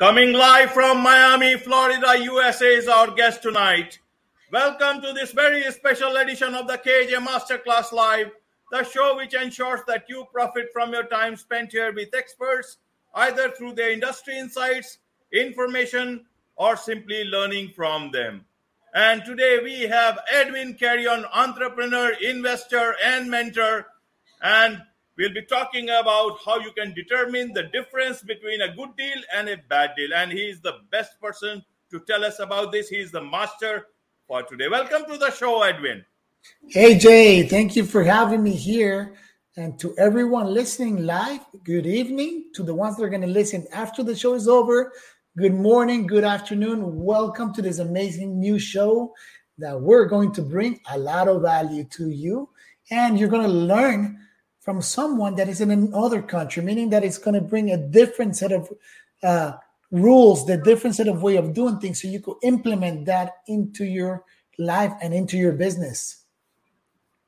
Coming 0.00 0.32
live 0.32 0.70
from 0.70 1.02
Miami, 1.02 1.58
Florida, 1.58 2.18
USA 2.22 2.74
is 2.74 2.88
our 2.88 3.10
guest 3.10 3.42
tonight. 3.42 3.98
Welcome 4.50 5.02
to 5.02 5.12
this 5.12 5.32
very 5.32 5.62
special 5.72 6.16
edition 6.16 6.54
of 6.54 6.66
the 6.66 6.78
KJ 6.78 7.16
Masterclass 7.16 7.92
Live, 7.92 8.30
the 8.72 8.82
show 8.82 9.14
which 9.14 9.34
ensures 9.34 9.80
that 9.86 10.06
you 10.08 10.24
profit 10.32 10.70
from 10.72 10.94
your 10.94 11.04
time 11.04 11.36
spent 11.36 11.72
here 11.72 11.92
with 11.92 12.14
experts, 12.14 12.78
either 13.14 13.50
through 13.50 13.74
their 13.74 13.92
industry 13.92 14.38
insights, 14.38 15.00
information, 15.34 16.24
or 16.56 16.76
simply 16.76 17.24
learning 17.24 17.74
from 17.76 18.10
them. 18.10 18.46
And 18.94 19.22
today 19.22 19.58
we 19.62 19.82
have 19.82 20.18
Edwin 20.32 20.76
Carrion, 20.76 21.26
entrepreneur, 21.34 22.12
investor, 22.22 22.94
and 23.04 23.30
mentor. 23.30 23.86
And 24.40 24.80
we'll 25.16 25.34
be 25.34 25.42
talking 25.42 25.88
about 25.90 26.38
how 26.44 26.58
you 26.58 26.72
can 26.72 26.94
determine 26.94 27.52
the 27.52 27.64
difference 27.64 28.22
between 28.22 28.62
a 28.62 28.74
good 28.74 28.96
deal 28.96 29.18
and 29.34 29.48
a 29.48 29.56
bad 29.68 29.90
deal. 29.96 30.14
And 30.14 30.32
he's 30.32 30.60
the 30.60 30.74
best 30.90 31.20
person 31.20 31.64
to 31.90 32.00
tell 32.00 32.24
us 32.24 32.38
about 32.38 32.72
this. 32.72 32.88
He's 32.88 33.10
the 33.10 33.22
master 33.22 33.86
for 34.26 34.42
today. 34.42 34.68
Welcome 34.68 35.04
to 35.10 35.18
the 35.18 35.30
show, 35.30 35.62
Edwin. 35.62 36.04
Hey, 36.68 36.98
Jay. 36.98 37.46
Thank 37.46 37.76
you 37.76 37.84
for 37.84 38.02
having 38.02 38.42
me 38.42 38.52
here. 38.52 39.14
And 39.56 39.78
to 39.80 39.94
everyone 39.98 40.46
listening 40.46 41.04
live, 41.04 41.40
good 41.64 41.86
evening. 41.86 42.50
To 42.54 42.62
the 42.62 42.74
ones 42.74 42.96
that 42.96 43.04
are 43.04 43.10
going 43.10 43.20
to 43.22 43.26
listen 43.26 43.66
after 43.72 44.02
the 44.02 44.14
show 44.14 44.34
is 44.34 44.48
over, 44.48 44.92
good 45.36 45.52
morning, 45.52 46.06
good 46.06 46.24
afternoon. 46.24 47.02
Welcome 47.02 47.52
to 47.54 47.62
this 47.62 47.80
amazing 47.80 48.38
new 48.38 48.58
show 48.58 49.12
that 49.58 49.78
we're 49.78 50.06
going 50.06 50.32
to 50.32 50.42
bring 50.42 50.80
a 50.92 50.98
lot 50.98 51.28
of 51.28 51.42
value 51.42 51.84
to 51.84 52.08
you. 52.08 52.48
And 52.90 53.18
you're 53.18 53.28
going 53.28 53.46
to 53.46 53.52
learn 53.52 54.18
from 54.70 54.80
someone 54.80 55.34
that 55.34 55.48
is 55.48 55.60
in 55.60 55.72
another 55.72 56.22
country, 56.22 56.62
meaning 56.62 56.90
that 56.90 57.02
it's 57.02 57.18
going 57.18 57.34
to 57.34 57.40
bring 57.40 57.72
a 57.72 57.76
different 57.76 58.36
set 58.36 58.52
of 58.52 58.70
uh, 59.24 59.54
rules, 59.90 60.46
the 60.46 60.56
different 60.58 60.94
set 60.94 61.08
of 61.08 61.24
way 61.24 61.34
of 61.34 61.52
doing 61.52 61.80
things, 61.80 62.00
so 62.00 62.06
you 62.06 62.20
could 62.20 62.36
implement 62.44 63.04
that 63.04 63.38
into 63.48 63.84
your 63.84 64.22
life 64.60 64.92
and 65.02 65.12
into 65.12 65.36
your 65.36 65.50
business. 65.50 66.22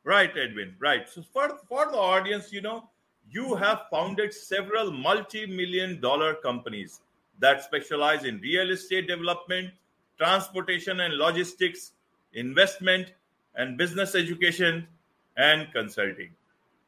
Right, 0.05 0.31
Edwin. 0.39 0.77
Right. 0.79 1.09
So 1.09 1.23
for 1.33 1.59
for 1.69 1.87
the 1.91 1.99
audience, 1.99 2.53
you 2.53 2.61
know, 2.61 2.89
you 3.29 3.57
have 3.57 3.87
founded 3.91 4.33
several 4.33 4.93
multi-million 4.93 6.01
dollar 6.01 6.35
companies 6.35 7.01
that 7.41 7.65
specialize 7.65 8.23
in 8.23 8.39
real 8.39 8.71
estate 8.71 9.09
development, 9.09 9.73
transportation 10.17 11.01
and 11.01 11.15
logistics, 11.15 11.91
investment 12.35 13.15
and 13.57 13.77
business 13.77 14.15
education, 14.15 14.87
and 15.37 15.67
consulting. 15.73 16.31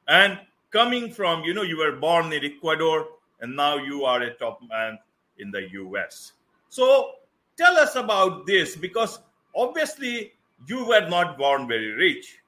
And 0.09 0.39
coming 0.71 1.11
from, 1.11 1.45
you 1.45 1.55
know, 1.55 1.63
you 1.63 1.79
were 1.79 1.93
born 1.93 2.33
in 2.33 2.45
Ecuador 2.45 3.07
and 3.41 3.55
now 3.55 3.77
you 3.77 4.05
are 4.05 4.23
a 4.23 4.35
top 4.35 4.61
man 4.69 4.99
in 5.39 5.51
the 5.51 5.71
US. 5.73 6.33
So 6.69 7.13
tell 7.57 7.77
us 7.77 7.97
about 7.97 8.47
this 8.47 8.77
because 8.77 9.21
obviously 9.55 10.33
you 10.67 10.85
were 10.87 11.09
not 11.09 11.39
born 11.39 11.69
very 11.69 11.93
rich. 11.93 12.39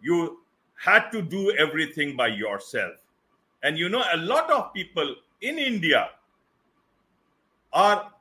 You 0.00 0.38
had 0.76 1.10
to 1.10 1.22
do 1.22 1.52
everything 1.52 2.16
by 2.16 2.28
yourself. 2.28 2.94
And 3.62 3.76
you 3.76 3.88
know, 3.88 4.04
a 4.12 4.16
lot 4.16 4.50
of 4.50 4.72
people 4.72 5.16
in 5.40 5.58
India 5.58 6.10
are 7.72 8.12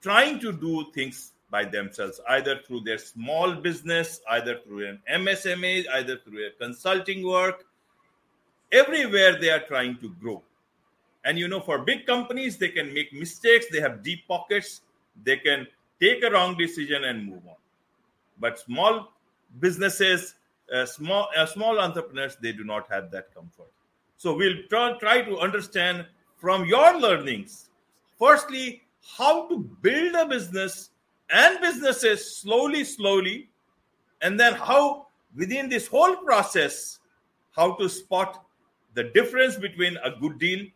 trying 0.00 0.40
to 0.40 0.52
do 0.52 0.86
things 0.92 1.32
by 1.50 1.64
themselves, 1.64 2.20
either 2.28 2.60
through 2.66 2.80
their 2.80 2.98
small 2.98 3.54
business, 3.54 4.20
either 4.30 4.60
through 4.66 4.88
an 4.88 5.00
MSME, 5.10 5.86
either 5.94 6.18
through 6.18 6.46
a 6.46 6.50
consulting 6.58 7.26
work. 7.26 7.64
Everywhere 8.70 9.38
they 9.40 9.50
are 9.50 9.60
trying 9.60 9.96
to 9.98 10.10
grow. 10.20 10.42
And 11.24 11.38
you 11.38 11.48
know, 11.48 11.60
for 11.60 11.80
big 11.80 12.06
companies, 12.06 12.56
they 12.56 12.68
can 12.68 12.92
make 12.94 13.12
mistakes, 13.12 13.66
they 13.70 13.80
have 13.80 14.02
deep 14.02 14.26
pockets, 14.28 14.82
they 15.24 15.36
can 15.36 15.66
take 16.00 16.22
a 16.22 16.30
wrong 16.30 16.56
decision 16.56 17.04
and 17.04 17.26
move 17.26 17.42
on. 17.46 17.56
But 18.38 18.58
small 18.58 19.12
businesses, 19.60 20.34
uh, 20.72 20.86
small 20.86 21.28
uh, 21.36 21.46
small 21.46 21.80
entrepreneurs, 21.80 22.36
they 22.40 22.52
do 22.52 22.64
not 22.64 22.90
have 22.90 23.10
that 23.10 23.34
comfort. 23.34 23.72
So 24.16 24.34
we'll 24.34 24.62
try, 24.68 24.92
try 24.98 25.22
to 25.22 25.38
understand 25.38 26.06
from 26.36 26.64
your 26.64 26.98
learnings. 26.98 27.70
Firstly, 28.18 28.82
how 29.16 29.48
to 29.48 29.58
build 29.80 30.14
a 30.14 30.26
business 30.26 30.90
and 31.30 31.60
businesses 31.60 32.36
slowly, 32.36 32.84
slowly, 32.84 33.48
and 34.22 34.38
then 34.38 34.54
how 34.54 35.06
within 35.36 35.68
this 35.68 35.86
whole 35.86 36.16
process, 36.16 36.98
how 37.54 37.74
to 37.74 37.88
spot 37.88 38.44
the 38.98 39.04
difference 39.18 39.54
between 39.54 39.96
a 40.02 40.10
good 40.10 40.40
deal 40.40 40.66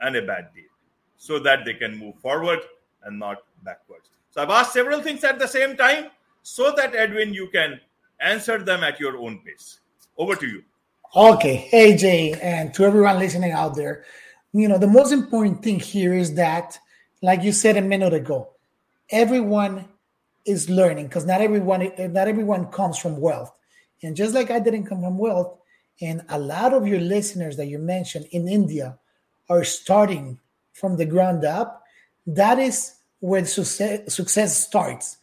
and 0.00 0.14
a 0.14 0.22
bad 0.22 0.54
deal 0.54 0.70
so 1.16 1.40
that 1.40 1.64
they 1.64 1.74
can 1.74 1.98
move 1.98 2.14
forward 2.26 2.60
and 3.02 3.18
not 3.18 3.38
backwards. 3.64 4.10
So 4.30 4.40
I've 4.42 4.50
asked 4.50 4.72
several 4.72 5.02
things 5.02 5.24
at 5.24 5.40
the 5.40 5.48
same 5.48 5.76
time 5.76 6.10
so 6.44 6.72
that 6.76 6.94
Edwin, 6.94 7.34
you 7.34 7.48
can 7.48 7.80
answer 8.20 8.58
them 8.58 8.84
at 8.84 9.00
your 9.00 9.16
own 9.18 9.40
pace. 9.44 9.80
Over 10.16 10.36
to 10.36 10.46
you. 10.46 10.62
Okay. 11.16 11.56
Hey, 11.56 11.96
Jay, 11.96 12.34
and 12.40 12.72
to 12.74 12.84
everyone 12.84 13.18
listening 13.18 13.50
out 13.50 13.74
there, 13.74 14.04
you 14.52 14.68
know, 14.68 14.78
the 14.78 14.86
most 14.86 15.12
important 15.12 15.60
thing 15.62 15.80
here 15.80 16.14
is 16.14 16.34
that 16.34 16.78
like 17.22 17.42
you 17.42 17.50
said 17.50 17.76
a 17.76 17.82
minute 17.82 18.14
ago, 18.14 18.50
everyone 19.10 19.84
is 20.46 20.70
learning 20.70 21.08
because 21.08 21.26
not 21.26 21.40
everyone 21.40 21.90
not 21.98 22.28
everyone 22.28 22.66
comes 22.66 22.98
from 22.98 23.20
wealth. 23.20 23.52
And 24.04 24.14
just 24.14 24.32
like 24.32 24.52
I 24.52 24.60
didn't 24.60 24.86
come 24.86 25.02
from 25.02 25.18
wealth, 25.18 25.58
and 26.00 26.22
a 26.28 26.38
lot 26.38 26.72
of 26.72 26.86
your 26.86 27.00
listeners 27.00 27.56
that 27.56 27.66
you 27.66 27.78
mentioned 27.78 28.26
in 28.30 28.48
India 28.48 28.98
are 29.48 29.64
starting 29.64 30.38
from 30.72 30.96
the 30.96 31.06
ground 31.06 31.44
up, 31.44 31.82
that 32.26 32.58
is 32.58 32.94
where 33.20 33.44
success, 33.44 34.14
success 34.14 34.56
starts. 34.56 35.16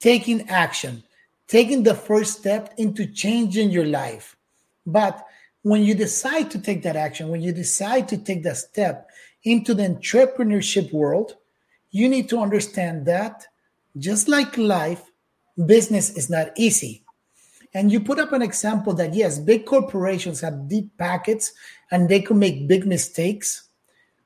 Taking 0.00 0.48
action, 0.48 1.02
taking 1.48 1.82
the 1.82 1.94
first 1.94 2.38
step 2.38 2.72
into 2.76 3.06
changing 3.06 3.70
your 3.70 3.86
life. 3.86 4.36
But 4.86 5.26
when 5.62 5.82
you 5.82 5.94
decide 5.94 6.50
to 6.52 6.58
take 6.58 6.82
that 6.82 6.96
action, 6.96 7.28
when 7.28 7.42
you 7.42 7.52
decide 7.52 8.08
to 8.08 8.18
take 8.18 8.42
that 8.42 8.56
step, 8.56 9.08
into 9.44 9.74
the 9.74 9.82
entrepreneurship 9.82 10.92
world, 10.92 11.36
you 11.90 12.08
need 12.08 12.28
to 12.30 12.40
understand 12.40 13.06
that 13.06 13.46
just 13.98 14.28
like 14.28 14.56
life, 14.56 15.02
business 15.66 16.10
is 16.16 16.28
not 16.28 16.48
easy. 16.56 17.03
And 17.74 17.90
you 17.90 17.98
put 17.98 18.20
up 18.20 18.32
an 18.32 18.42
example 18.42 18.94
that 18.94 19.14
yes, 19.14 19.38
big 19.38 19.66
corporations 19.66 20.40
have 20.40 20.68
deep 20.68 20.96
pockets 20.96 21.52
and 21.90 22.08
they 22.08 22.20
can 22.20 22.38
make 22.38 22.68
big 22.68 22.86
mistakes. 22.86 23.68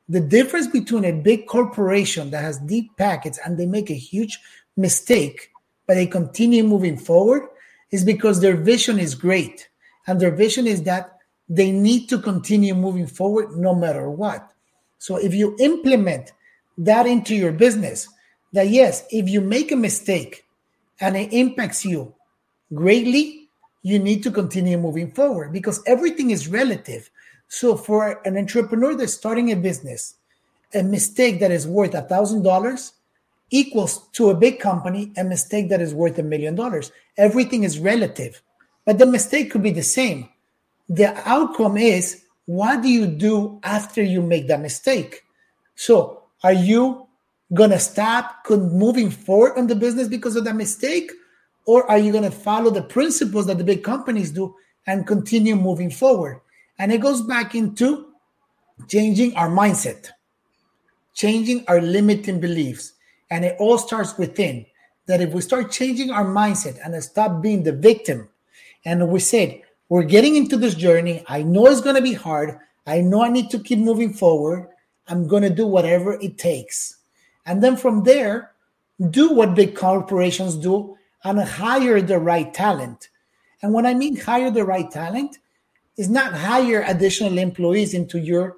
The 0.08 0.20
difference 0.20 0.66
between 0.66 1.04
a 1.04 1.12
big 1.12 1.46
corporation 1.46 2.30
that 2.30 2.42
has 2.42 2.58
deep 2.58 2.96
pockets 2.98 3.38
and 3.44 3.56
they 3.56 3.66
make 3.66 3.90
a 3.90 3.94
huge 3.94 4.38
mistake, 4.76 5.50
but 5.86 5.94
they 5.94 6.06
continue 6.06 6.62
moving 6.62 6.98
forward, 6.98 7.42
is 7.90 8.04
because 8.04 8.40
their 8.40 8.56
vision 8.56 8.98
is 8.98 9.14
great. 9.14 9.68
And 10.06 10.20
their 10.20 10.30
vision 10.30 10.66
is 10.66 10.82
that 10.82 11.18
they 11.48 11.70
need 11.70 12.08
to 12.10 12.18
continue 12.18 12.74
moving 12.74 13.06
forward 13.06 13.56
no 13.56 13.74
matter 13.74 14.10
what. 14.10 14.52
So 14.98 15.16
if 15.16 15.34
you 15.34 15.56
implement 15.58 16.32
that 16.76 17.06
into 17.06 17.34
your 17.34 17.52
business, 17.52 18.08
that 18.52 18.68
yes, 18.68 19.06
if 19.10 19.28
you 19.28 19.40
make 19.40 19.72
a 19.72 19.76
mistake 19.76 20.44
and 21.00 21.16
it 21.16 21.32
impacts 21.32 21.84
you 21.84 22.14
greatly, 22.74 23.37
you 23.82 23.98
need 23.98 24.22
to 24.22 24.30
continue 24.30 24.78
moving 24.78 25.10
forward 25.10 25.52
because 25.52 25.82
everything 25.86 26.30
is 26.30 26.48
relative. 26.48 27.10
So 27.48 27.76
for 27.76 28.20
an 28.26 28.36
entrepreneur 28.36 28.94
that's 28.94 29.14
starting 29.14 29.52
a 29.52 29.56
business, 29.56 30.14
a 30.74 30.82
mistake 30.82 31.40
that 31.40 31.50
is 31.50 31.66
worth 31.66 31.94
a 31.94 32.02
thousand 32.02 32.42
dollars 32.42 32.92
equals 33.50 34.06
to 34.12 34.28
a 34.28 34.34
big 34.34 34.60
company 34.60 35.12
a 35.16 35.24
mistake 35.24 35.70
that 35.70 35.80
is 35.80 35.94
worth 35.94 36.18
a 36.18 36.22
million 36.22 36.54
dollars. 36.54 36.92
Everything 37.16 37.62
is 37.64 37.78
relative, 37.78 38.42
but 38.84 38.98
the 38.98 39.06
mistake 39.06 39.50
could 39.50 39.62
be 39.62 39.70
the 39.70 39.82
same. 39.82 40.28
The 40.88 41.14
outcome 41.28 41.76
is 41.76 42.24
what 42.46 42.82
do 42.82 42.88
you 42.88 43.06
do 43.06 43.60
after 43.62 44.02
you 44.02 44.22
make 44.22 44.48
that 44.48 44.60
mistake? 44.60 45.22
So, 45.74 46.22
are 46.42 46.52
you 46.52 47.06
to 47.54 47.78
stop 47.78 48.46
moving 48.48 49.10
forward 49.10 49.58
on 49.58 49.66
the 49.66 49.74
business 49.74 50.08
because 50.08 50.36
of 50.36 50.44
that 50.44 50.56
mistake? 50.56 51.12
Or 51.68 51.84
are 51.90 51.98
you 51.98 52.12
going 52.12 52.24
to 52.24 52.30
follow 52.30 52.70
the 52.70 52.80
principles 52.80 53.44
that 53.44 53.58
the 53.58 53.62
big 53.62 53.84
companies 53.84 54.30
do 54.30 54.56
and 54.86 55.06
continue 55.06 55.54
moving 55.54 55.90
forward? 55.90 56.40
And 56.78 56.90
it 56.90 57.02
goes 57.02 57.20
back 57.20 57.54
into 57.54 58.06
changing 58.88 59.36
our 59.36 59.50
mindset, 59.50 60.08
changing 61.12 61.66
our 61.68 61.82
limiting 61.82 62.40
beliefs. 62.40 62.94
And 63.28 63.44
it 63.44 63.54
all 63.58 63.76
starts 63.76 64.16
within. 64.16 64.64
That 65.04 65.20
if 65.20 65.34
we 65.34 65.42
start 65.42 65.70
changing 65.70 66.10
our 66.10 66.24
mindset 66.24 66.78
and 66.82 67.04
stop 67.04 67.42
being 67.42 67.62
the 67.62 67.72
victim, 67.72 68.30
and 68.86 69.06
we 69.10 69.20
said, 69.20 69.60
we're 69.90 70.04
getting 70.04 70.36
into 70.36 70.56
this 70.56 70.74
journey. 70.74 71.22
I 71.26 71.42
know 71.42 71.66
it's 71.66 71.82
going 71.82 71.96
to 71.96 72.02
be 72.02 72.14
hard. 72.14 72.58
I 72.86 73.02
know 73.02 73.22
I 73.22 73.28
need 73.28 73.50
to 73.50 73.58
keep 73.58 73.78
moving 73.78 74.14
forward. 74.14 74.70
I'm 75.06 75.28
going 75.28 75.42
to 75.42 75.50
do 75.50 75.66
whatever 75.66 76.14
it 76.14 76.38
takes. 76.38 76.96
And 77.44 77.62
then 77.62 77.76
from 77.76 78.04
there, 78.04 78.52
do 79.10 79.34
what 79.34 79.54
big 79.54 79.76
corporations 79.76 80.56
do 80.56 80.94
and 81.24 81.40
hire 81.40 82.00
the 82.00 82.18
right 82.18 82.52
talent. 82.52 83.08
And 83.62 83.72
when 83.72 83.86
I 83.86 83.94
mean 83.94 84.16
hire 84.16 84.50
the 84.50 84.64
right 84.64 84.90
talent, 84.90 85.38
is 85.96 86.08
not 86.08 86.32
hire 86.32 86.84
additional 86.86 87.38
employees 87.38 87.92
into 87.92 88.18
your 88.18 88.56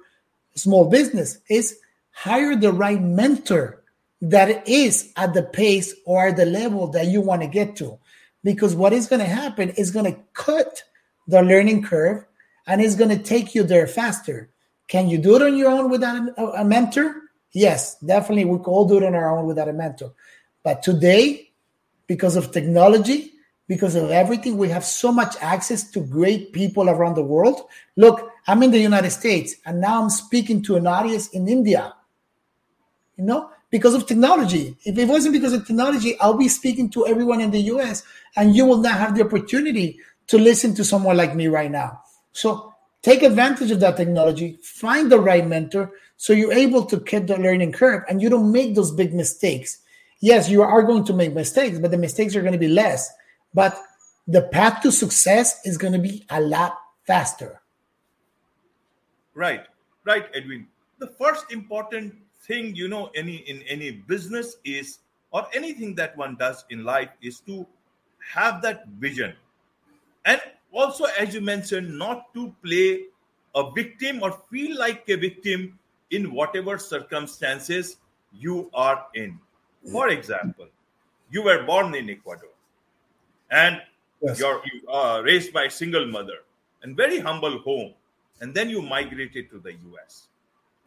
small 0.55 0.89
business, 0.89 1.39
is 1.49 1.79
hire 2.11 2.55
the 2.55 2.71
right 2.71 3.01
mentor 3.01 3.81
that 4.21 4.67
is 4.67 5.11
at 5.17 5.33
the 5.33 5.41
pace 5.41 5.95
or 6.05 6.31
the 6.31 6.45
level 6.45 6.87
that 6.87 7.07
you 7.07 7.19
want 7.19 7.41
to 7.41 7.47
get 7.47 7.75
to. 7.77 7.97
Because 8.43 8.75
what 8.75 8.93
is 8.93 9.07
going 9.07 9.19
to 9.19 9.25
happen 9.25 9.69
is 9.71 9.91
going 9.91 10.11
to 10.11 10.19
cut 10.33 10.83
the 11.27 11.41
learning 11.41 11.83
curve 11.83 12.25
and 12.67 12.81
it's 12.81 12.95
going 12.95 13.09
to 13.09 13.23
take 13.23 13.55
you 13.55 13.63
there 13.63 13.87
faster. 13.87 14.49
Can 14.87 15.09
you 15.09 15.17
do 15.17 15.35
it 15.35 15.41
on 15.41 15.57
your 15.57 15.71
own 15.71 15.89
without 15.89 16.29
a, 16.37 16.65
mentor? 16.65 17.21
Yes, 17.53 17.95
definitely. 17.99 18.45
We 18.45 18.57
can 18.57 18.65
all 18.65 18.87
do 18.87 18.97
it 18.97 19.03
on 19.03 19.15
our 19.15 19.37
own 19.37 19.45
without 19.45 19.69
a 19.69 19.73
mentor. 19.73 20.13
But 20.63 20.83
today, 20.83 21.50
because 22.07 22.35
of 22.35 22.51
technology, 22.51 23.31
because 23.67 23.95
of 23.95 24.11
everything, 24.11 24.57
we 24.57 24.69
have 24.69 24.83
so 24.83 25.11
much 25.11 25.35
access 25.39 25.89
to 25.91 26.01
great 26.01 26.51
people 26.51 26.89
around 26.89 27.15
the 27.15 27.23
world. 27.23 27.61
Look, 27.95 28.29
I'm 28.47 28.63
in 28.63 28.71
the 28.71 28.79
United 28.79 29.11
States 29.11 29.55
and 29.65 29.79
now 29.79 30.01
I'm 30.01 30.09
speaking 30.09 30.61
to 30.63 30.75
an 30.75 30.87
audience 30.87 31.29
in 31.29 31.47
India. 31.47 31.93
You 33.15 33.25
know, 33.25 33.49
because 33.69 33.93
of 33.93 34.05
technology. 34.05 34.75
If 34.83 34.97
it 34.97 35.07
wasn't 35.07 35.33
because 35.33 35.53
of 35.53 35.65
technology, 35.65 36.19
I'll 36.19 36.37
be 36.37 36.49
speaking 36.49 36.89
to 36.91 37.07
everyone 37.07 37.39
in 37.39 37.51
the 37.51 37.61
US 37.73 38.03
and 38.35 38.55
you 38.55 38.65
will 38.65 38.77
not 38.77 38.99
have 38.99 39.15
the 39.15 39.23
opportunity 39.23 39.99
to 40.27 40.37
listen 40.37 40.75
to 40.75 40.83
someone 40.83 41.17
like 41.17 41.35
me 41.35 41.47
right 41.47 41.71
now. 41.71 42.01
So 42.33 42.73
take 43.01 43.23
advantage 43.23 43.71
of 43.71 43.79
that 43.79 43.97
technology, 43.97 44.59
find 44.61 45.11
the 45.11 45.19
right 45.19 45.47
mentor 45.47 45.91
so 46.17 46.33
you're 46.33 46.53
able 46.53 46.85
to 46.85 46.99
keep 46.99 47.27
the 47.27 47.37
learning 47.37 47.71
curve 47.71 48.03
and 48.07 48.21
you 48.21 48.29
don't 48.29 48.51
make 48.51 48.75
those 48.75 48.91
big 48.91 49.13
mistakes. 49.13 49.79
Yes, 50.21 50.49
you 50.49 50.61
are 50.61 50.83
going 50.83 51.03
to 51.05 51.13
make 51.13 51.33
mistakes, 51.33 51.79
but 51.79 51.91
the 51.91 51.97
mistakes 51.97 52.35
are 52.35 52.41
going 52.41 52.53
to 52.53 52.59
be 52.59 52.67
less. 52.67 53.11
But 53.53 53.77
the 54.27 54.43
path 54.43 54.81
to 54.83 54.91
success 54.91 55.59
is 55.65 55.77
going 55.77 55.93
to 55.93 55.99
be 55.99 56.25
a 56.29 56.39
lot 56.39 56.77
faster. 57.05 57.61
Right, 59.33 59.65
right, 60.05 60.27
Edwin. 60.33 60.67
The 60.99 61.07
first 61.07 61.51
important 61.51 62.13
thing 62.43 62.75
you 62.75 62.87
know 62.87 63.09
any 63.15 63.37
in 63.47 63.61
any 63.63 63.91
business 63.91 64.57
is 64.65 64.99
or 65.31 65.47
anything 65.53 65.95
that 65.95 66.17
one 66.17 66.35
does 66.35 66.65
in 66.69 66.83
life 66.83 67.09
is 67.21 67.39
to 67.41 67.65
have 68.33 68.61
that 68.61 68.87
vision 68.99 69.33
and 70.25 70.41
also 70.71 71.05
as 71.19 71.33
you 71.33 71.41
mentioned 71.41 71.97
not 71.97 72.33
to 72.33 72.53
play 72.63 73.05
a 73.55 73.71
victim 73.71 74.21
or 74.23 74.31
feel 74.49 74.77
like 74.77 75.07
a 75.09 75.15
victim 75.15 75.77
in 76.09 76.33
whatever 76.33 76.77
circumstances 76.77 77.97
you 78.33 78.69
are 78.73 79.05
in 79.13 79.39
for 79.89 80.09
example 80.09 80.67
you 81.31 81.41
were 81.43 81.63
born 81.63 81.95
in 81.95 82.09
ecuador 82.09 82.49
and 83.49 83.81
yes. 84.21 84.39
you're 84.39 84.61
you 84.71 84.87
are 84.87 85.23
raised 85.23 85.53
by 85.53 85.63
a 85.65 85.71
single 85.71 86.05
mother 86.07 86.39
and 86.83 86.95
very 86.95 87.19
humble 87.19 87.59
home 87.59 87.93
and 88.41 88.53
then 88.53 88.69
you 88.69 88.81
migrated 88.81 89.49
to 89.49 89.59
the 89.59 89.73
us 90.03 90.27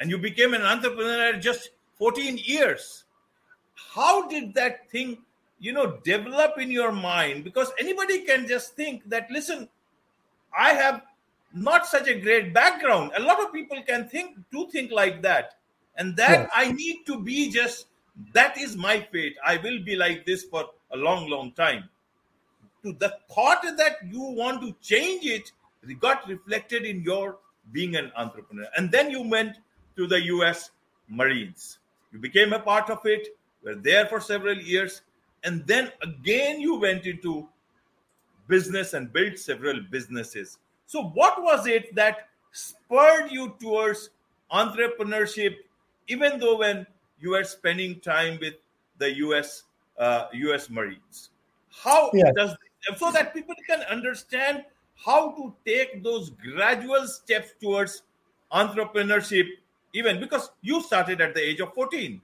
and 0.00 0.10
you 0.10 0.18
became 0.18 0.54
an 0.54 0.62
entrepreneur 0.62 1.34
at 1.34 1.40
just 1.40 1.70
14 1.98 2.38
years 2.42 3.04
how 3.94 4.28
did 4.28 4.54
that 4.54 4.90
thing 4.90 5.18
you 5.58 5.72
know 5.72 5.98
develop 6.04 6.58
in 6.58 6.70
your 6.70 6.92
mind 6.92 7.44
because 7.44 7.72
anybody 7.78 8.20
can 8.24 8.46
just 8.46 8.74
think 8.74 9.08
that 9.08 9.30
listen 9.30 9.68
i 10.56 10.70
have 10.70 11.02
not 11.52 11.86
such 11.86 12.08
a 12.08 12.20
great 12.20 12.52
background 12.52 13.12
a 13.16 13.22
lot 13.22 13.42
of 13.42 13.52
people 13.52 13.80
can 13.86 14.08
think 14.08 14.36
do 14.50 14.68
think 14.70 14.90
like 14.90 15.22
that 15.22 15.54
and 15.96 16.16
that 16.16 16.40
yes. 16.40 16.50
i 16.54 16.72
need 16.72 17.04
to 17.06 17.20
be 17.20 17.50
just 17.50 17.86
that 18.32 18.56
is 18.58 18.76
my 18.76 19.00
fate 19.12 19.36
i 19.44 19.56
will 19.58 19.82
be 19.84 19.96
like 19.96 20.24
this 20.26 20.44
for 20.44 20.64
a 20.92 20.96
long 20.96 21.28
long 21.28 21.52
time 21.52 21.88
to 22.82 22.92
the 22.94 23.16
thought 23.32 23.62
that 23.76 23.96
you 24.06 24.20
want 24.20 24.60
to 24.60 24.74
change 24.80 25.24
it 25.24 25.50
got 26.00 26.26
reflected 26.28 26.84
in 26.84 27.02
your 27.02 27.38
being 27.72 27.96
an 27.96 28.10
entrepreneur 28.16 28.66
and 28.76 28.90
then 28.90 29.10
you 29.10 29.22
went 29.28 29.56
to 29.96 30.06
the 30.06 30.20
US 30.26 30.70
Marines. 31.08 31.78
You 32.12 32.18
became 32.18 32.52
a 32.52 32.58
part 32.58 32.90
of 32.90 33.00
it, 33.04 33.28
were 33.62 33.74
there 33.74 34.06
for 34.06 34.20
several 34.20 34.56
years, 34.56 35.02
and 35.42 35.66
then 35.66 35.90
again 36.02 36.60
you 36.60 36.78
went 36.78 37.06
into 37.06 37.48
business 38.46 38.92
and 38.94 39.12
built 39.12 39.38
several 39.38 39.80
businesses. 39.90 40.58
So, 40.86 41.02
what 41.02 41.42
was 41.42 41.66
it 41.66 41.94
that 41.94 42.28
spurred 42.52 43.30
you 43.30 43.54
towards 43.60 44.10
entrepreneurship, 44.52 45.56
even 46.08 46.38
though 46.38 46.58
when 46.58 46.86
you 47.20 47.30
were 47.30 47.44
spending 47.44 48.00
time 48.00 48.38
with 48.40 48.54
the 48.98 49.16
US 49.16 49.64
uh, 49.98 50.26
US 50.32 50.70
Marines? 50.70 51.30
How 51.70 52.10
yeah. 52.12 52.30
does 52.36 52.56
so 52.96 53.10
that 53.12 53.32
people 53.34 53.54
can 53.66 53.80
understand 53.82 54.64
how 54.94 55.30
to 55.32 55.54
take 55.66 56.02
those 56.02 56.30
gradual 56.30 57.06
steps 57.06 57.52
towards 57.60 58.02
entrepreneurship 58.52 59.46
even 59.92 60.20
because 60.20 60.50
you 60.60 60.82
started 60.82 61.20
at 61.20 61.34
the 61.34 61.40
age 61.40 61.60
of 61.60 61.72
14 61.74 62.20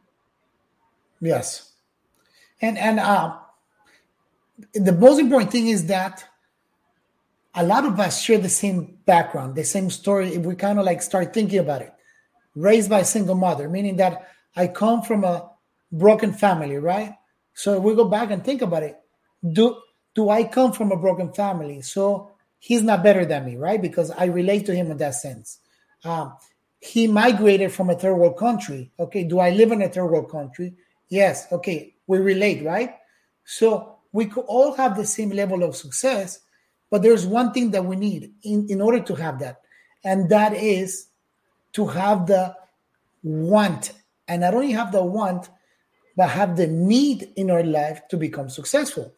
yes 1.20 1.72
and 2.60 2.78
and 2.78 3.00
uh, 3.00 3.36
the 4.74 4.92
most 4.92 5.18
important 5.18 5.50
thing 5.50 5.68
is 5.68 5.86
that 5.86 6.24
a 7.54 7.64
lot 7.64 7.84
of 7.84 7.98
us 7.98 8.22
share 8.22 8.38
the 8.38 8.48
same 8.48 8.98
background 9.06 9.56
the 9.56 9.64
same 9.64 9.90
story 9.90 10.28
if 10.28 10.42
we 10.42 10.54
kind 10.54 10.78
of 10.78 10.84
like 10.84 11.02
start 11.02 11.34
thinking 11.34 11.58
about 11.58 11.82
it 11.82 11.92
raised 12.54 12.88
by 12.88 13.00
a 13.00 13.04
single 13.04 13.34
mother 13.34 13.68
meaning 13.68 13.96
that 13.96 14.28
i 14.56 14.66
come 14.66 15.02
from 15.02 15.24
a 15.24 15.50
broken 15.92 16.32
family 16.32 16.76
right 16.76 17.14
so 17.54 17.78
we 17.78 17.94
go 17.94 18.04
back 18.04 18.30
and 18.30 18.44
think 18.44 18.62
about 18.62 18.82
it 18.82 18.98
do 19.52 19.76
do 20.14 20.28
i 20.28 20.44
come 20.44 20.72
from 20.72 20.92
a 20.92 20.96
broken 20.96 21.32
family 21.32 21.80
so 21.80 22.30
he's 22.58 22.82
not 22.82 23.02
better 23.02 23.24
than 23.24 23.44
me 23.44 23.56
right 23.56 23.82
because 23.82 24.10
i 24.12 24.24
relate 24.26 24.66
to 24.66 24.74
him 24.74 24.90
in 24.90 24.96
that 24.96 25.14
sense 25.14 25.58
um, 26.04 26.32
he 26.80 27.06
migrated 27.06 27.72
from 27.72 27.90
a 27.90 27.94
third 27.94 28.14
world 28.14 28.38
country. 28.38 28.90
Okay, 28.98 29.24
do 29.24 29.38
I 29.38 29.50
live 29.50 29.70
in 29.72 29.82
a 29.82 29.88
third 29.88 30.06
world 30.06 30.30
country? 30.30 30.74
Yes. 31.08 31.46
Okay, 31.52 31.94
we 32.06 32.18
relate, 32.18 32.64
right? 32.64 32.96
So 33.44 33.96
we 34.12 34.26
could 34.26 34.44
all 34.46 34.72
have 34.74 34.96
the 34.96 35.06
same 35.06 35.30
level 35.30 35.62
of 35.62 35.76
success, 35.76 36.40
but 36.90 37.02
there's 37.02 37.26
one 37.26 37.52
thing 37.52 37.70
that 37.72 37.84
we 37.84 37.96
need 37.96 38.32
in, 38.42 38.66
in 38.68 38.80
order 38.80 39.00
to 39.00 39.14
have 39.14 39.38
that, 39.40 39.60
and 40.04 40.28
that 40.30 40.54
is 40.54 41.08
to 41.74 41.86
have 41.86 42.26
the 42.26 42.56
want. 43.22 43.92
And 44.30 44.40
not 44.40 44.54
only 44.54 44.72
have 44.72 44.92
the 44.92 45.04
want, 45.04 45.50
but 46.16 46.30
have 46.30 46.56
the 46.56 46.66
need 46.66 47.30
in 47.36 47.50
our 47.50 47.62
life 47.62 48.08
to 48.08 48.16
become 48.16 48.48
successful. 48.48 49.12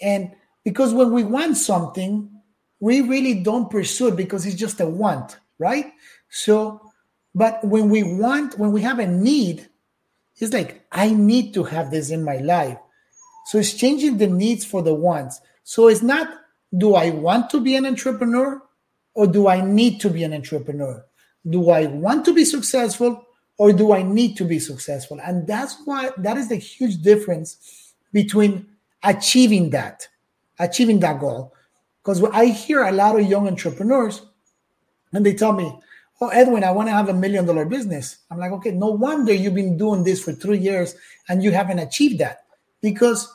And 0.00 0.32
because 0.64 0.92
when 0.92 1.12
we 1.12 1.22
want 1.22 1.56
something, 1.56 2.30
we 2.80 3.00
really 3.00 3.34
don't 3.34 3.70
pursue 3.70 4.08
it 4.08 4.16
because 4.16 4.44
it's 4.44 4.56
just 4.56 4.80
a 4.80 4.86
want, 4.86 5.38
right? 5.58 5.92
So 6.28 6.80
but 7.34 7.64
when 7.64 7.90
we 7.90 8.02
want, 8.02 8.58
when 8.58 8.72
we 8.72 8.82
have 8.82 8.98
a 8.98 9.06
need, 9.06 9.68
it's 10.36 10.52
like, 10.52 10.86
I 10.92 11.10
need 11.10 11.52
to 11.54 11.64
have 11.64 11.90
this 11.90 12.10
in 12.10 12.24
my 12.24 12.36
life. 12.36 12.78
So 13.46 13.58
it's 13.58 13.74
changing 13.74 14.18
the 14.18 14.26
needs 14.26 14.64
for 14.64 14.82
the 14.82 14.94
wants. 14.94 15.40
So 15.64 15.88
it's 15.88 16.02
not, 16.02 16.28
do 16.76 16.94
I 16.94 17.10
want 17.10 17.50
to 17.50 17.60
be 17.60 17.74
an 17.74 17.86
entrepreneur 17.86 18.62
or 19.14 19.26
do 19.26 19.48
I 19.48 19.60
need 19.60 20.00
to 20.00 20.10
be 20.10 20.22
an 20.22 20.32
entrepreneur? 20.32 21.04
Do 21.48 21.70
I 21.70 21.86
want 21.86 22.24
to 22.26 22.32
be 22.32 22.44
successful 22.44 23.23
or 23.58 23.72
do 23.72 23.92
I 23.92 24.02
need 24.02 24.36
to 24.36 24.44
be 24.44 24.58
successful? 24.58 25.20
And 25.22 25.46
that's 25.46 25.76
why 25.84 26.10
that 26.18 26.36
is 26.36 26.48
the 26.48 26.56
huge 26.56 27.02
difference 27.02 27.92
between 28.12 28.66
achieving 29.02 29.70
that, 29.70 30.08
achieving 30.58 31.00
that 31.00 31.20
goal. 31.20 31.54
Because 32.02 32.22
I 32.24 32.46
hear 32.46 32.82
a 32.82 32.92
lot 32.92 33.18
of 33.18 33.28
young 33.28 33.46
entrepreneurs 33.46 34.22
and 35.12 35.24
they 35.24 35.34
tell 35.34 35.52
me, 35.52 35.78
oh 36.20 36.28
edwin 36.28 36.62
i 36.62 36.70
want 36.70 36.88
to 36.88 36.92
have 36.92 37.08
a 37.08 37.14
million 37.14 37.44
dollar 37.44 37.64
business. 37.64 38.18
I'm 38.30 38.38
like 38.38 38.52
okay 38.52 38.70
no 38.70 38.88
wonder 38.88 39.32
you've 39.32 39.54
been 39.54 39.76
doing 39.76 40.04
this 40.04 40.22
for 40.22 40.32
three 40.32 40.58
years 40.58 40.94
and 41.28 41.42
you 41.42 41.50
haven't 41.50 41.78
achieved 41.78 42.18
that. 42.20 42.44
Because 42.80 43.32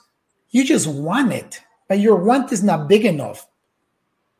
you 0.52 0.64
just 0.64 0.88
want 0.88 1.34
it 1.34 1.62
but 1.88 2.00
your 2.00 2.18
want 2.18 2.52
is 2.52 2.64
not 2.64 2.88
big 2.88 3.06
enough. 3.06 3.48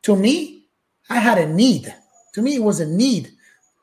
To 0.02 0.16
me 0.16 0.66
i 1.08 1.18
had 1.18 1.38
a 1.38 1.52
need. 1.52 1.94
To 2.34 2.42
me 2.42 2.56
it 2.56 2.62
was 2.62 2.80
a 2.80 2.86
need 2.86 3.30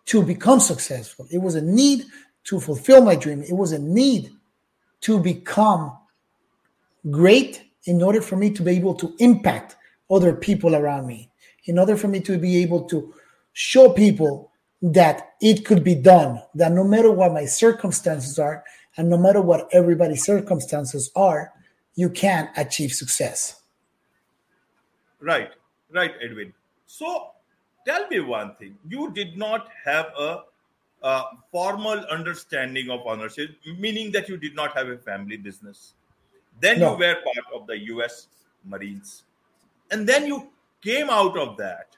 to 0.08 0.24
become 0.24 0.60
successful 0.60 1.28
it 1.30 1.38
was 1.38 1.54
a 1.54 1.62
need 1.62 2.04
to 2.44 2.60
fulfill 2.60 3.02
my 3.04 3.16
dream 3.16 3.44
it 3.44 3.54
was 3.54 3.72
a 3.72 3.80
need 3.80 4.32
to 5.00 5.20
become 5.20 5.96
great 7.12 7.64
in 7.86 8.02
order 8.02 8.22
for 8.22 8.36
me 8.36 8.50
to 8.50 8.64
be 8.64 8.72
able 8.72 8.96
to 8.96 9.16
impact 9.20 9.76
other 10.10 10.34
people 10.34 10.76
around 10.76 11.06
me 11.06 11.30
in 11.66 11.78
order 11.78 11.96
for 11.96 12.08
me 12.08 12.20
to 12.22 12.38
be 12.38 12.58
able 12.64 12.84
to 12.86 13.14
show 13.54 13.90
people 13.90 14.52
that 14.82 15.34
it 15.42 15.66
could 15.66 15.84
be 15.84 15.96
done, 15.96 16.42
that 16.56 16.72
no 16.72 16.84
matter 16.84 17.12
what 17.12 17.34
my 17.34 17.46
circumstances 17.46 18.38
are, 18.40 18.64
and 18.96 19.10
no 19.10 19.18
matter 19.18 19.42
what 19.42 19.68
everybody's 19.72 20.24
circumstances 20.24 21.12
are, 21.16 21.52
you 21.96 22.10
can 22.10 22.50
achieve 22.58 22.92
success. 22.92 23.62
Right, 25.20 25.50
right, 25.92 26.14
Edwin. 26.24 26.54
So 26.86 27.32
tell 27.88 28.08
me 28.08 28.20
one 28.20 28.54
thing. 28.56 28.78
You 28.88 29.12
did 29.12 29.38
not 29.38 29.70
have 29.86 30.08
a, 30.20 30.44
a 31.02 31.24
formal 31.52 32.00
understanding 32.12 32.90
of 32.90 33.02
ownership, 33.06 33.56
meaning 33.80 34.12
that 34.12 34.28
you 34.28 34.38
did 34.38 34.56
not 34.56 34.76
have 34.76 34.90
a 34.90 34.98
family 34.98 35.38
business. 35.38 35.94
Then 36.60 36.80
no. 36.80 36.92
you 36.92 37.00
were 37.00 37.16
part 37.16 37.62
of 37.62 37.68
the 37.68 37.78
US 37.94 38.28
Marines. 38.66 39.24
And 39.92 40.08
then 40.08 40.28
you 40.28 40.50
came 40.84 41.10
out 41.10 41.38
of 41.38 41.58
that 41.58 41.96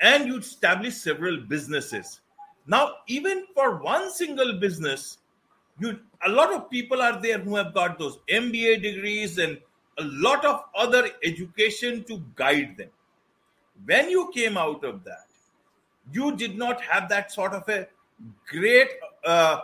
and 0.00 0.26
you 0.26 0.38
established 0.38 1.02
several 1.02 1.38
businesses. 1.38 2.20
Now, 2.66 2.92
even 3.08 3.44
for 3.54 3.82
one 3.82 4.10
single 4.10 4.58
business, 4.58 5.18
you 5.80 5.98
a 6.24 6.30
lot 6.30 6.52
of 6.52 6.70
people 6.70 7.02
are 7.02 7.20
there 7.20 7.38
who 7.38 7.56
have 7.56 7.74
got 7.74 7.98
those 7.98 8.18
MBA 8.28 8.82
degrees 8.82 9.38
and 9.38 9.58
a 9.98 10.04
lot 10.04 10.44
of 10.44 10.64
other 10.74 11.10
education 11.22 12.04
to 12.04 12.22
guide 12.36 12.76
them. 12.78 12.90
When 13.84 14.08
you 14.08 14.30
came 14.34 14.56
out 14.56 14.84
of 14.84 15.04
that, 15.04 15.26
you 16.12 16.36
did 16.36 16.56
not 16.56 16.80
have 16.82 17.08
that 17.08 17.32
sort 17.32 17.52
of 17.52 17.68
a 17.68 17.88
great 18.46 18.88
uh, 19.24 19.60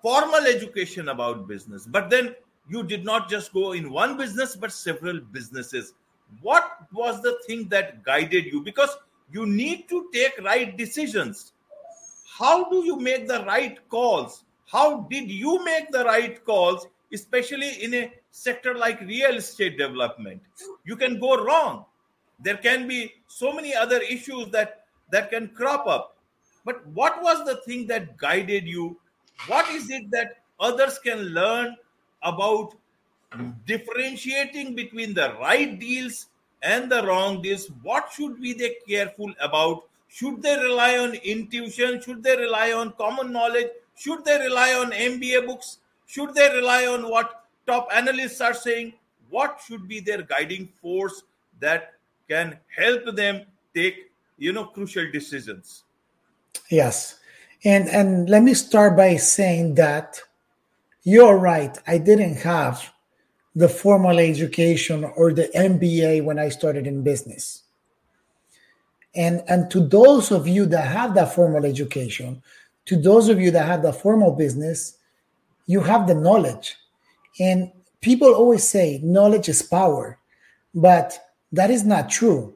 formal 0.00 0.46
education 0.46 1.08
about 1.08 1.48
business, 1.48 1.86
but 1.86 2.10
then 2.10 2.34
you 2.68 2.82
did 2.82 3.04
not 3.04 3.28
just 3.28 3.52
go 3.52 3.72
in 3.72 3.90
one 3.90 4.16
business, 4.16 4.56
but 4.56 4.72
several 4.72 5.20
businesses. 5.20 5.94
What 6.40 6.64
was 6.92 7.20
the 7.22 7.38
thing 7.46 7.68
that 7.68 8.02
guided 8.04 8.46
you? 8.46 8.62
Because 8.62 8.96
you 9.32 9.46
need 9.46 9.88
to 9.88 10.08
take 10.12 10.40
right 10.42 10.76
decisions. 10.76 11.52
How 12.38 12.70
do 12.70 12.84
you 12.84 12.98
make 12.98 13.28
the 13.28 13.44
right 13.44 13.78
calls? 13.88 14.44
How 14.66 15.00
did 15.10 15.30
you 15.30 15.62
make 15.64 15.90
the 15.90 16.04
right 16.04 16.42
calls, 16.44 16.86
especially 17.12 17.82
in 17.82 17.94
a 17.94 18.12
sector 18.30 18.74
like 18.74 19.00
real 19.02 19.36
estate 19.36 19.76
development? 19.76 20.40
You 20.84 20.96
can 20.96 21.20
go 21.20 21.44
wrong. 21.44 21.84
There 22.42 22.56
can 22.56 22.88
be 22.88 23.12
so 23.28 23.52
many 23.52 23.74
other 23.74 23.98
issues 23.98 24.48
that 24.50 24.84
that 25.10 25.30
can 25.30 25.48
crop 25.48 25.86
up. 25.86 26.16
But 26.64 26.86
what 26.88 27.22
was 27.22 27.44
the 27.44 27.56
thing 27.66 27.86
that 27.88 28.16
guided 28.16 28.66
you? 28.66 28.96
What 29.46 29.68
is 29.70 29.90
it 29.90 30.10
that 30.10 30.38
others 30.58 30.98
can 30.98 31.18
learn 31.34 31.76
about 32.22 32.74
differentiating 33.66 34.74
between 34.74 35.14
the 35.14 35.34
right 35.40 35.78
deals 35.78 36.26
and 36.62 36.90
the 36.90 37.04
wrong 37.06 37.42
deals? 37.42 37.68
What 37.82 38.10
should 38.12 38.40
be 38.40 38.52
they 38.52 38.76
careful 38.88 39.32
about? 39.40 39.84
Should 40.08 40.42
they 40.42 40.56
rely 40.56 40.98
on 40.98 41.14
intuition? 41.14 42.00
Should 42.00 42.22
they 42.22 42.36
rely 42.36 42.72
on 42.72 42.92
common 42.92 43.32
knowledge? 43.32 43.68
Should 43.96 44.24
they 44.24 44.38
rely 44.38 44.74
on 44.74 44.92
MBA 44.92 45.46
books? 45.46 45.78
Should 46.06 46.34
they 46.34 46.48
rely 46.54 46.86
on 46.86 47.08
what 47.08 47.44
top 47.66 47.88
analysts 47.94 48.40
are 48.40 48.54
saying? 48.54 48.94
What 49.30 49.60
should 49.66 49.88
be 49.88 50.00
their 50.00 50.22
guiding 50.22 50.68
force 50.80 51.22
that 51.60 51.94
can 52.32 52.58
help 52.74 53.14
them 53.14 53.44
take 53.74 54.10
you 54.38 54.52
know 54.52 54.64
crucial 54.64 55.06
decisions? 55.12 55.84
Yes. 56.70 57.18
And 57.64 57.88
and 57.88 58.28
let 58.28 58.42
me 58.42 58.54
start 58.54 58.96
by 58.96 59.16
saying 59.16 59.74
that 59.74 60.20
you're 61.04 61.36
right. 61.36 61.76
I 61.86 61.98
didn't 61.98 62.36
have 62.36 62.90
the 63.54 63.68
formal 63.68 64.18
education 64.18 65.04
or 65.04 65.32
the 65.32 65.48
MBA 65.54 66.24
when 66.24 66.38
I 66.38 66.48
started 66.48 66.86
in 66.86 67.02
business. 67.02 67.64
And 69.14 69.42
and 69.46 69.70
to 69.70 69.80
those 69.80 70.32
of 70.32 70.48
you 70.48 70.64
that 70.66 70.86
have 70.86 71.14
that 71.14 71.34
formal 71.34 71.66
education, 71.66 72.42
to 72.86 72.96
those 72.96 73.28
of 73.28 73.40
you 73.40 73.50
that 73.50 73.66
have 73.66 73.82
the 73.82 73.92
formal 73.92 74.32
business, 74.32 74.96
you 75.66 75.80
have 75.80 76.06
the 76.06 76.14
knowledge. 76.14 76.76
And 77.38 77.70
people 78.00 78.34
always 78.34 78.66
say 78.66 79.00
knowledge 79.02 79.48
is 79.48 79.62
power, 79.62 80.18
but 80.74 81.18
that 81.52 81.70
is 81.70 81.84
not 81.84 82.10
true. 82.10 82.54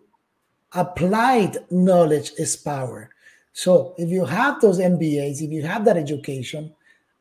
Applied 0.73 1.59
knowledge 1.71 2.33
is 2.39 2.57
power. 2.57 3.11
So 3.53 3.95
if 3.97 4.11
you 4.11 4.25
have 4.25 4.61
those 4.61 4.79
MBAs, 4.79 5.41
if 5.41 5.51
you 5.51 5.63
have 5.63 5.85
that 5.85 5.97
education, 5.97 6.75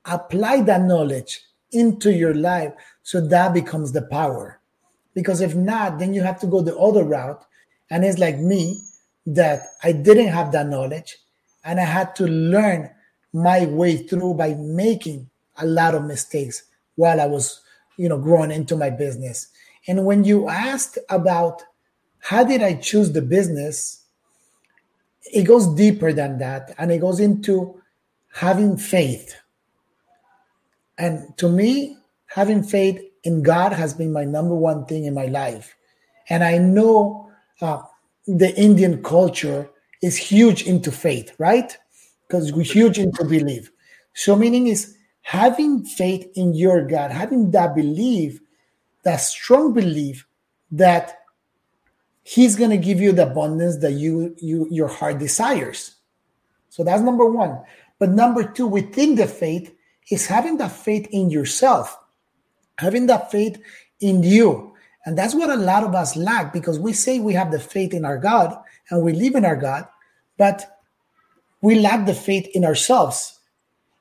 apply 0.06 0.62
that 0.64 0.82
knowledge 0.82 1.42
into 1.72 2.12
your 2.12 2.34
life 2.34 2.74
so 3.04 3.22
that 3.22 3.54
becomes 3.54 3.92
the 3.92 4.02
power. 4.04 4.60
Because 5.14 5.42
if 5.42 5.56
not, 5.56 6.00
then 6.00 6.14
you 6.14 6.22
have 6.22 6.40
to 6.42 6.48
go 6.48 6.62
the 6.62 6.78
other 6.78 7.04
route. 7.04 7.44
And 7.90 8.04
it's 8.04 8.20
like 8.20 8.40
me 8.40 8.82
that 9.28 9.62
I 9.84 9.92
didn't 9.92 10.28
have 10.28 10.52
that 10.52 10.68
knowledge 10.68 11.18
and 11.64 11.80
I 11.80 11.84
had 11.84 12.16
to 12.18 12.28
learn 12.28 12.90
my 13.34 13.66
way 13.66 13.98
through 13.98 14.36
by 14.36 14.54
making 14.56 15.30
a 15.58 15.66
lot 15.66 15.96
of 15.96 16.06
mistakes 16.06 16.64
while 16.96 17.20
I 17.20 17.26
was, 17.26 17.62
you 17.98 18.08
know, 18.08 18.18
growing 18.18 18.52
into 18.52 18.76
my 18.76 18.90
business. 18.90 19.48
And 19.88 20.06
when 20.06 20.24
you 20.24 20.50
asked 20.50 20.98
about 21.10 21.64
how 22.20 22.44
did 22.44 22.62
I 22.62 22.76
choose 22.76 23.12
the 23.12 23.22
business, 23.22 24.04
it 25.34 25.44
goes 25.44 25.68
deeper 25.76 26.14
than 26.14 26.40
that 26.40 26.74
and 26.78 26.92
it 26.92 27.00
goes 27.00 27.20
into 27.20 27.82
having 28.34 28.78
faith 28.78 29.36
and 30.98 31.38
to 31.38 31.50
me, 31.50 31.98
having 32.28 32.64
faith 32.64 33.02
in 33.24 33.44
God 33.44 33.74
has 33.74 33.94
been 33.94 34.14
my 34.14 34.24
number 34.24 34.56
one 34.56 34.86
thing 34.86 35.06
in 35.06 35.14
my 35.14 35.26
life. 35.26 35.76
And 36.30 36.44
I 36.44 36.58
know 36.58 37.30
uh, 37.62 37.82
the 38.28 38.56
Indian 38.56 39.04
culture 39.04 39.70
is 40.02 40.18
huge 40.18 40.64
into 40.64 40.92
faith, 40.92 41.34
right? 41.38 41.76
Because 42.28 42.54
we're 42.54 42.64
huge 42.64 42.98
into 42.98 43.24
belief. 43.26 43.72
So, 44.14 44.36
meaning 44.36 44.68
is 44.68 44.96
having 45.22 45.84
faith 45.84 46.30
in 46.36 46.54
your 46.54 46.86
God, 46.88 47.12
having 47.12 47.52
that 47.52 47.76
belief, 47.76 48.40
that 49.06 49.18
strong 49.18 49.72
belief 49.74 50.28
that 50.72 51.20
He's 52.24 52.56
going 52.56 52.72
to 52.72 52.78
give 52.78 53.00
you 53.00 53.12
the 53.12 53.30
abundance 53.30 53.78
that 53.78 53.94
you, 53.94 54.36
you 54.40 54.68
your 54.72 54.88
heart 54.88 55.20
desires. 55.20 55.96
So 56.70 56.84
that's 56.84 57.04
number 57.04 57.26
one. 57.26 57.62
But 58.00 58.10
number 58.10 58.44
two, 58.44 58.68
within 58.68 59.16
the 59.16 59.28
faith, 59.28 59.74
is 60.12 60.28
having 60.28 60.58
that 60.58 60.72
faith 60.72 61.08
in 61.12 61.30
yourself, 61.30 61.98
having 62.78 63.06
that 63.08 63.32
faith 63.32 63.62
in 64.00 64.24
you. 64.24 64.74
And 65.06 65.18
that's 65.18 65.36
what 65.36 65.50
a 65.50 65.56
lot 65.56 65.84
of 65.84 65.94
us 65.94 66.16
lack 66.16 66.52
because 66.52 66.80
we 66.80 66.94
say 66.94 67.20
we 67.20 67.34
have 67.34 67.52
the 67.52 67.60
faith 67.60 67.94
in 67.94 68.06
our 68.06 68.18
God 68.18 68.58
and 68.90 69.04
we 69.04 69.14
live 69.14 69.36
in 69.36 69.46
our 69.46 69.56
God, 69.56 69.88
but 70.38 70.80
we 71.62 71.76
lack 71.80 72.06
the 72.06 72.14
faith 72.14 72.48
in 72.54 72.66
ourselves. 72.66 73.40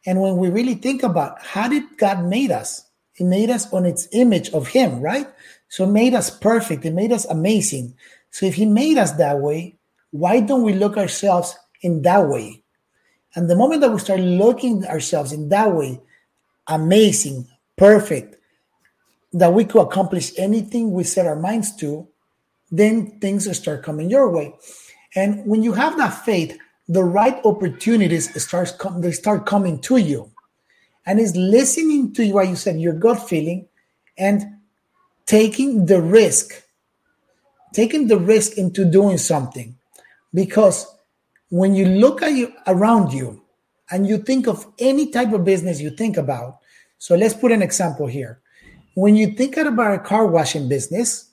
And 0.07 0.21
when 0.21 0.39
we 0.39 0.49
really 0.49 0.75
think 0.75 1.03
about 1.03 1.43
how 1.43 1.69
did 1.69 1.97
God 1.99 2.25
made 2.25 2.51
us? 2.51 2.87
He 3.15 3.25
made 3.25 3.49
us 3.49 3.73
on 3.73 3.87
its 3.87 4.09
image 4.13 4.51
of 4.51 4.69
him, 4.69 5.01
right? 5.01 5.27
So 5.69 5.87
made 5.87 6.15
us 6.15 6.31
perfect. 6.31 6.85
He 6.85 6.91
made 6.91 7.13
us 7.13 7.25
amazing. 7.25 7.95
So 8.31 8.47
if 8.47 8.55
he 8.55 8.67
made 8.67 8.99
us 8.99 9.13
that 9.13 9.39
way, 9.39 9.77
why 10.11 10.41
don't 10.41 10.63
we 10.63 10.75
look 10.75 10.97
ourselves 10.97 11.57
in 11.81 12.03
that 12.03 12.29
way? 12.29 12.63
And 13.35 13.49
the 13.49 13.57
moment 13.57 13.81
that 13.81 13.91
we 13.91 13.99
start 13.99 14.21
looking 14.21 14.85
ourselves 14.87 15.33
in 15.33 15.49
that 15.49 15.73
way, 15.75 16.01
amazing, 16.69 17.49
perfect, 17.77 18.37
that 19.33 19.53
we 19.53 19.65
could 19.65 19.83
accomplish 19.83 20.33
anything 20.39 20.93
we 20.93 21.05
set 21.05 21.27
our 21.27 21.37
minds 21.37 21.75
to, 21.77 22.07
then 22.71 23.19
things 23.21 23.57
start 23.57 23.83
coming 23.83 24.11
your 24.11 24.31
way. 24.31 24.55
And 25.15 25.45
when 25.47 25.63
you 25.63 25.73
have 25.73 25.97
that 25.99 26.25
faith, 26.25 26.57
the 26.89 27.05
right 27.05 27.41
opportunities 27.45 28.43
starts 28.43 28.73
com- 28.73 29.01
they 29.01 29.13
start 29.13 29.47
coming 29.47 29.81
to 29.83 29.97
you. 29.97 30.31
And 31.07 31.21
is 31.21 31.37
listening 31.37 32.13
to 32.15 32.33
what 32.33 32.49
you 32.49 32.57
said, 32.57 32.81
your 32.81 32.95
gut 32.95 33.29
feeling, 33.29 33.69
and 34.17 34.43
taking 35.27 35.87
the 35.87 36.01
risk, 36.01 36.63
taking 37.75 38.07
the 38.07 38.19
risk 38.19 38.57
into 38.57 38.85
doing 38.85 39.19
something. 39.19 39.77
Because 40.33 40.87
when 41.51 41.75
you 41.75 41.87
look 41.87 42.23
at 42.23 42.33
you 42.33 42.53
around 42.67 43.13
you 43.13 43.43
and 43.91 44.07
you 44.07 44.19
think 44.19 44.47
of 44.47 44.67
any 44.79 45.11
type 45.11 45.33
of 45.33 45.45
business 45.45 45.81
you 45.81 45.91
think 45.91 46.17
about, 46.17 46.59
so 46.99 47.15
let's 47.15 47.35
put 47.35 47.53
an 47.53 47.63
example 47.63 48.07
here. 48.07 48.41
When 48.95 49.15
you 49.15 49.33
think 49.33 49.57
about 49.57 49.95
a 49.95 49.99
car 49.99 50.27
washing 50.27 50.69
business, 50.69 51.31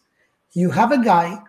you 0.53 0.69
have 0.71 0.91
a 0.91 1.03
guy 1.03 1.41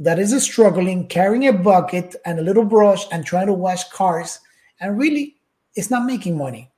that 0.00 0.18
is 0.18 0.42
struggling 0.42 1.06
carrying 1.08 1.46
a 1.46 1.52
bucket 1.52 2.16
and 2.24 2.38
a 2.38 2.42
little 2.42 2.64
brush 2.64 3.06
and 3.12 3.24
trying 3.24 3.46
to 3.46 3.52
wash 3.52 3.88
cars, 3.90 4.40
and 4.80 4.98
really 4.98 5.36
it's 5.74 5.90
not 5.90 6.06
making 6.06 6.36
money. 6.36 6.69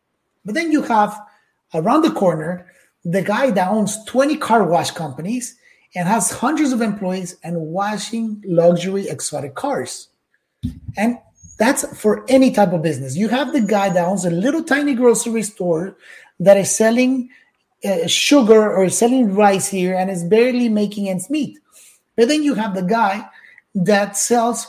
But 0.44 0.54
then 0.54 0.72
you 0.72 0.82
have 0.82 1.18
around 1.74 2.02
the 2.02 2.10
corner 2.10 2.66
the 3.04 3.22
guy 3.22 3.50
that 3.50 3.68
owns 3.68 4.04
20 4.04 4.36
car 4.36 4.64
wash 4.64 4.90
companies 4.90 5.56
and 5.94 6.08
has 6.08 6.30
hundreds 6.30 6.72
of 6.72 6.80
employees 6.80 7.36
and 7.42 7.56
washing 7.60 8.42
luxury 8.46 9.08
exotic 9.08 9.54
cars. 9.54 10.08
And 10.96 11.18
that's 11.58 11.84
for 11.98 12.24
any 12.28 12.50
type 12.50 12.72
of 12.72 12.82
business. 12.82 13.16
You 13.16 13.28
have 13.28 13.52
the 13.52 13.60
guy 13.60 13.90
that 13.90 14.06
owns 14.06 14.24
a 14.24 14.30
little 14.30 14.64
tiny 14.64 14.94
grocery 14.94 15.42
store 15.42 15.96
that 16.40 16.56
is 16.56 16.74
selling 16.74 17.28
uh, 17.84 18.06
sugar 18.06 18.72
or 18.72 18.88
selling 18.88 19.34
rice 19.34 19.68
here 19.68 19.94
and 19.94 20.10
is 20.10 20.24
barely 20.24 20.68
making 20.68 21.08
ends 21.08 21.28
meet. 21.28 21.58
But 22.16 22.28
then 22.28 22.42
you 22.42 22.54
have 22.54 22.74
the 22.74 22.82
guy 22.82 23.28
that 23.74 24.16
sells, 24.16 24.66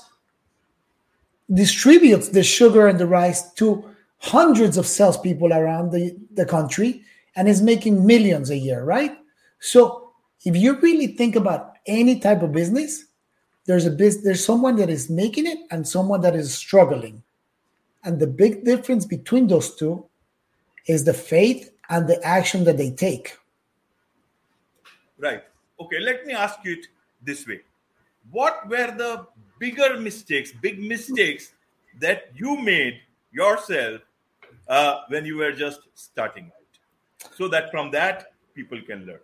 distributes 1.53 2.29
the 2.29 2.43
sugar 2.43 2.87
and 2.87 2.99
the 2.99 3.07
rice 3.07 3.51
to 3.53 3.92
hundreds 4.23 4.77
of 4.77 4.87
salespeople 4.87 5.51
around 5.51 5.91
the, 5.91 6.15
the 6.33 6.45
country 6.45 7.03
and 7.35 7.49
is 7.49 7.61
making 7.61 8.05
millions 8.05 8.49
a 8.49 8.57
year, 8.57 8.83
right? 8.83 9.17
So 9.59 10.11
if 10.45 10.55
you 10.55 10.79
really 10.79 11.07
think 11.07 11.35
about 11.35 11.73
any 11.85 12.19
type 12.21 12.41
of 12.41 12.53
business, 12.53 13.05
there's 13.65 13.85
a 13.85 13.91
biz, 13.91 14.23
there's 14.23 14.43
someone 14.43 14.77
that 14.77 14.89
is 14.89 15.09
making 15.09 15.45
it 15.45 15.59
and 15.71 15.85
someone 15.85 16.21
that 16.21 16.35
is 16.35 16.53
struggling. 16.53 17.21
And 18.05 18.17
the 18.17 18.27
big 18.27 18.63
difference 18.63 19.05
between 19.05 19.47
those 19.47 19.75
two 19.75 20.05
is 20.87 21.03
the 21.03 21.13
faith 21.13 21.71
and 21.89 22.07
the 22.07 22.21
action 22.23 22.63
that 22.63 22.77
they 22.77 22.91
take. 22.91 23.37
Right. 25.17 25.43
Okay 25.81 25.99
let 25.99 26.25
me 26.25 26.33
ask 26.33 26.59
you 26.63 26.73
it 26.73 26.87
this 27.21 27.45
way. 27.45 27.59
What 28.31 28.69
were 28.69 28.91
the 28.95 29.27
bigger 29.59 29.97
mistakes 29.97 30.53
big 30.61 30.81
mistakes 30.81 31.53
that 31.99 32.31
you 32.35 32.57
made 32.57 33.01
yourself 33.33 34.01
uh, 34.67 35.01
when 35.07 35.25
you 35.25 35.37
were 35.37 35.51
just 35.51 35.79
starting 35.95 36.45
out. 36.45 37.31
So 37.35 37.47
that 37.49 37.71
from 37.71 37.91
that 37.91 38.33
people 38.53 38.79
can 38.81 39.05
learn. 39.05 39.19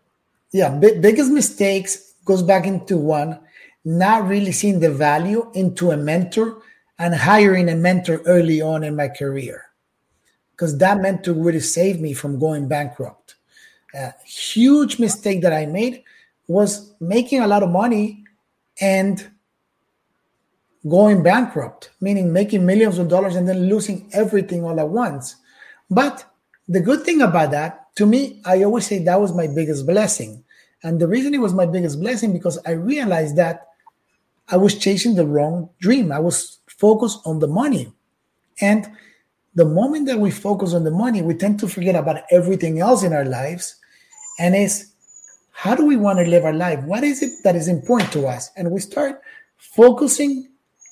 Yeah 0.52 0.70
biggest 0.80 1.32
mistakes 1.32 2.16
goes 2.26 2.42
back 2.42 2.66
into 2.66 2.98
one 2.98 3.40
not 3.86 4.28
really 4.28 4.52
seeing 4.52 4.80
the 4.80 4.92
value 4.92 5.50
into 5.54 5.92
a 5.92 5.98
mentor 5.98 6.62
and 6.98 7.16
hiring 7.16 7.70
a 7.70 7.76
mentor 7.76 8.22
early 8.26 8.62
on 8.62 8.84
in 8.84 8.96
my 8.96 9.08
career. 9.08 9.66
Because 10.52 10.78
that 10.80 11.00
mentor 11.00 11.34
would 11.34 11.54
have 11.54 11.64
saved 11.64 12.02
me 12.02 12.14
from 12.14 12.38
going 12.38 12.68
bankrupt. 12.68 13.36
A 13.96 14.14
huge 14.26 15.00
mistake 15.00 15.42
that 15.42 15.54
i 15.54 15.66
made 15.66 16.04
was 16.48 16.94
making 17.00 17.40
a 17.42 17.48
lot 17.48 17.64
of 17.64 17.70
money 17.70 18.24
and 18.82 19.32
going 20.88 21.22
bankrupt, 21.24 21.90
meaning 22.00 22.32
making 22.32 22.66
millions 22.66 22.98
of 22.98 23.10
dollars 23.10 23.36
and 23.36 23.48
then 23.48 23.68
losing 23.68 24.10
everything 24.14 24.64
all 24.64 24.80
at 24.80 24.88
once. 24.88 25.36
But 25.90 26.26
the 26.68 26.80
good 26.80 27.04
thing 27.04 27.22
about 27.22 27.52
that, 27.52 27.96
to 27.96 28.06
me, 28.06 28.42
I 28.46 28.64
always 28.64 28.86
say 28.86 29.00
that 29.00 29.20
was 29.20 29.34
my 29.34 29.48
biggest 29.48 29.86
blessing. 29.86 30.44
And 30.84 31.00
the 31.00 31.08
reason 31.08 31.34
it 31.34 31.42
was 31.42 31.54
my 31.54 31.66
biggest 31.66 32.00
blessing 32.00 32.32
because 32.32 32.58
I 32.66 32.72
realized 32.72 33.36
that 33.36 33.68
I 34.48 34.58
was 34.58 34.78
chasing 34.78 35.16
the 35.16 35.26
wrong 35.26 35.70
dream. 35.80 36.12
I 36.12 36.20
was 36.20 36.60
focused 36.68 37.20
on 37.26 37.40
the 37.40 37.48
money. 37.48 37.92
And 38.62 38.90
the 39.56 39.66
moment 39.66 40.08
that 40.08 40.20
we 40.20 40.32
focus 40.32 40.74
on 40.74 40.84
the 40.84 40.92
money, 40.92 41.22
we 41.22 41.34
tend 41.34 41.60
to 41.60 41.68
forget 41.68 41.96
about 41.96 42.24
everything 42.32 42.80
else 42.80 43.04
in 43.04 43.14
our 43.14 43.26
lives. 43.26 43.76
And 44.38 44.56
it's 44.56 44.94
how 45.52 45.76
do 45.76 45.86
we 45.86 45.98
want 45.98 46.20
to 46.20 46.26
live 46.26 46.46
our 46.46 46.54
life? 46.54 46.82
What 46.86 47.04
is 47.04 47.22
it 47.22 47.34
that 47.44 47.56
is 47.56 47.68
important 47.68 48.12
to 48.14 48.28
us? 48.28 48.50
And 48.56 48.72
we 48.72 48.80
start 48.80 49.22
focusing 49.58 50.49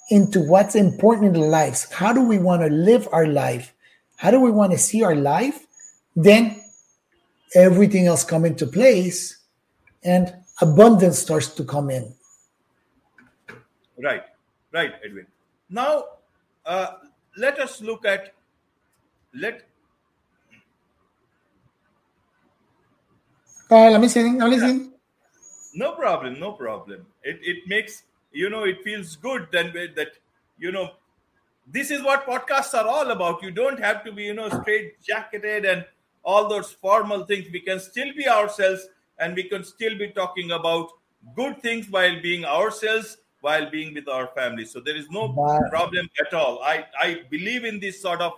into 0.10 0.40
what's 0.40 0.76
important 0.76 1.28
in 1.28 1.42
the 1.42 1.48
lives. 1.48 1.92
How 1.92 2.14
do 2.14 2.22
we 2.22 2.38
want 2.38 2.62
to 2.62 2.70
live 2.70 3.08
our 3.12 3.28
life? 3.28 3.74
How 4.16 4.32
do 4.32 4.40
we 4.40 4.52
want 4.52 4.72
to 4.72 4.78
see 4.78 5.04
our 5.04 5.16
life? 5.16 5.66
Then 6.16 6.62
everything 7.56 8.08
else 8.08 8.24
come 8.24 8.46
into 8.46 8.66
place 8.66 9.38
and 10.04 10.34
abundance 10.62 11.20
starts 11.20 11.48
to 11.56 11.64
come 11.64 11.90
in. 11.90 12.14
Right, 14.02 14.24
right, 14.74 14.94
Edwin. 15.04 15.28
Now, 15.70 16.06
uh, 16.66 16.88
let 17.38 17.60
us 17.60 17.82
look 17.82 18.06
at 18.06 18.34
let. 19.34 19.64
Uh, 23.70 23.90
let 23.90 24.02
me 24.02 24.08
see. 24.08 24.32
Let 24.32 24.50
me 24.50 24.60
see. 24.60 24.90
No 25.76 25.94
problem. 25.94 26.40
No 26.40 26.54
problem. 26.54 27.06
It 27.24 27.40
it 27.42 27.68
makes 27.68 28.04
you 28.32 28.50
know 28.50 28.64
it 28.64 28.84
feels 28.84 29.16
good 29.16 29.48
then 29.52 29.74
that 29.96 30.12
you 30.58 30.72
know 30.72 30.92
this 31.70 31.92
is 31.92 32.02
what 32.02 32.26
podcasts 32.26 32.74
are 32.74 32.88
all 32.88 33.12
about. 33.12 33.44
You 33.44 33.52
don't 33.52 33.80
have 33.80 34.04
to 34.06 34.12
be 34.12 34.24
you 34.24 34.34
know 34.34 34.50
straight 34.50 35.02
jacketed 35.02 35.66
and 35.66 35.86
all 36.24 36.48
those 36.48 36.72
formal 36.72 37.26
things. 37.26 37.48
We 37.52 37.60
can 37.60 37.80
still 37.80 38.14
be 38.16 38.28
ourselves 38.28 38.88
and 39.20 39.36
we 39.36 39.44
can 39.44 39.64
still 39.64 39.98
be 39.98 40.10
talking 40.10 40.52
about 40.52 40.92
good 41.36 41.62
things 41.62 41.90
while 41.90 42.22
being 42.22 42.46
ourselves 42.46 43.18
while 43.42 43.70
being 43.70 43.94
with 43.94 44.08
our 44.08 44.28
family. 44.28 44.66
So 44.66 44.80
there 44.80 44.96
is 44.96 45.10
no 45.10 45.30
problem 45.70 46.10
at 46.20 46.34
all. 46.34 46.60
I 46.64 46.86
i 47.00 47.22
believe 47.30 47.66
in 47.66 47.80
these 47.80 48.02
sort 48.02 48.22
of 48.22 48.34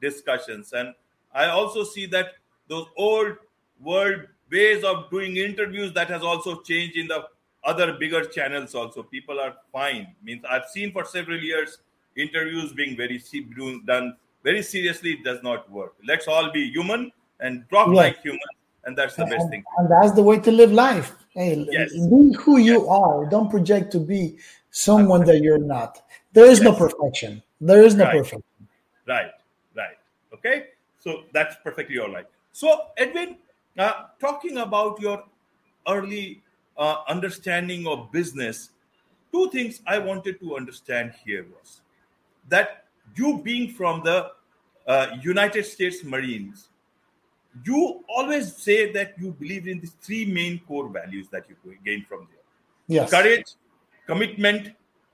discussions. 0.00 0.72
And 0.72 0.94
i 1.34 1.46
also 1.46 1.84
see 1.84 2.06
that 2.06 2.34
those 2.68 2.86
old 2.96 3.36
world 3.80 4.26
ways 4.50 4.84
of 4.84 5.10
doing 5.10 5.36
interviews 5.36 5.92
that 5.94 6.08
has 6.08 6.22
also 6.22 6.60
changed 6.60 6.96
in 6.96 7.08
the 7.08 7.24
other 7.64 7.92
bigger 7.94 8.24
channels 8.24 8.74
also. 8.74 9.02
People 9.02 9.40
are 9.40 9.54
fine. 9.72 10.14
Means 10.22 10.44
i've 10.48 10.66
seen 10.66 10.92
for 10.92 11.04
several 11.04 11.38
years 11.38 11.78
interviews 12.16 12.72
being 12.72 12.96
very 12.96 13.22
done 13.86 14.16
very 14.44 14.62
seriously 14.62 15.12
it 15.12 15.24
does 15.24 15.42
not 15.42 15.70
work. 15.70 15.94
Let's 16.06 16.26
all 16.28 16.50
be 16.50 16.70
human 16.70 17.12
and 17.40 17.64
talk 17.70 17.88
yeah. 17.88 17.94
like 17.94 18.22
human 18.22 18.40
and 18.84 18.96
that's 18.96 19.14
the 19.16 19.22
and, 19.22 19.30
best 19.30 19.48
thing. 19.50 19.64
and 19.78 19.90
that's 19.90 20.12
the 20.12 20.22
way 20.22 20.38
to 20.40 20.50
live 20.50 20.72
life. 20.72 21.14
Hey 21.30 21.66
yes. 21.70 21.92
be 21.92 22.34
who 22.38 22.58
you 22.58 22.80
yes. 22.80 22.88
are. 22.88 23.26
Don't 23.26 23.50
project 23.50 23.92
to 23.92 24.00
be 24.00 24.36
someone 24.70 25.24
that 25.24 25.40
you're 25.40 25.58
not. 25.58 26.02
There 26.32 26.46
is 26.46 26.58
yes. 26.58 26.64
no 26.64 26.74
perfection. 26.74 27.42
There 27.60 27.82
is 27.82 27.94
no 27.94 28.04
right. 28.04 28.18
perfection. 28.18 28.42
Right. 29.06 29.30
Right. 29.76 29.98
Okay? 30.34 30.66
So 30.98 31.24
that's 31.32 31.56
perfectly 31.62 31.98
all 31.98 32.12
right. 32.12 32.26
So 32.52 32.88
edwin 32.96 33.36
uh, 33.78 33.92
talking 34.20 34.58
about 34.58 35.00
your 35.00 35.24
early 35.88 36.42
uh, 36.76 36.96
understanding 37.08 37.86
of 37.86 38.10
business, 38.12 38.70
two 39.32 39.50
things 39.50 39.80
I 39.86 39.98
wanted 39.98 40.40
to 40.40 40.56
understand 40.56 41.12
here 41.24 41.44
was 41.44 41.80
that 42.48 42.84
you 43.16 43.40
being 43.42 43.70
from 43.70 44.02
the 44.02 44.32
uh, 44.86 45.16
United 45.22 45.64
States 45.64 46.02
Marines, 46.04 46.68
you 47.64 48.02
always 48.08 48.56
say 48.56 48.92
that 48.92 49.14
you 49.18 49.32
believe 49.32 49.68
in 49.68 49.80
these 49.80 49.94
three 50.00 50.24
main 50.24 50.60
core 50.66 50.88
values 50.88 51.28
that 51.28 51.44
you 51.48 51.56
gain 51.84 52.04
from 52.08 52.26
there 52.30 52.42
yes. 52.86 53.10
courage, 53.10 53.46
commitment, 54.06 54.70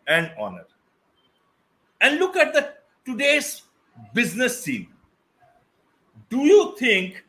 and 0.07 0.31
honor. 0.39 0.67
And 2.01 2.19
look 2.19 2.37
at 2.37 2.53
the 2.53 2.75
today's 3.05 3.63
business 4.15 4.63
scene. 4.63 4.89
Do 6.31 6.39
you 6.45 6.75
think 6.79 7.25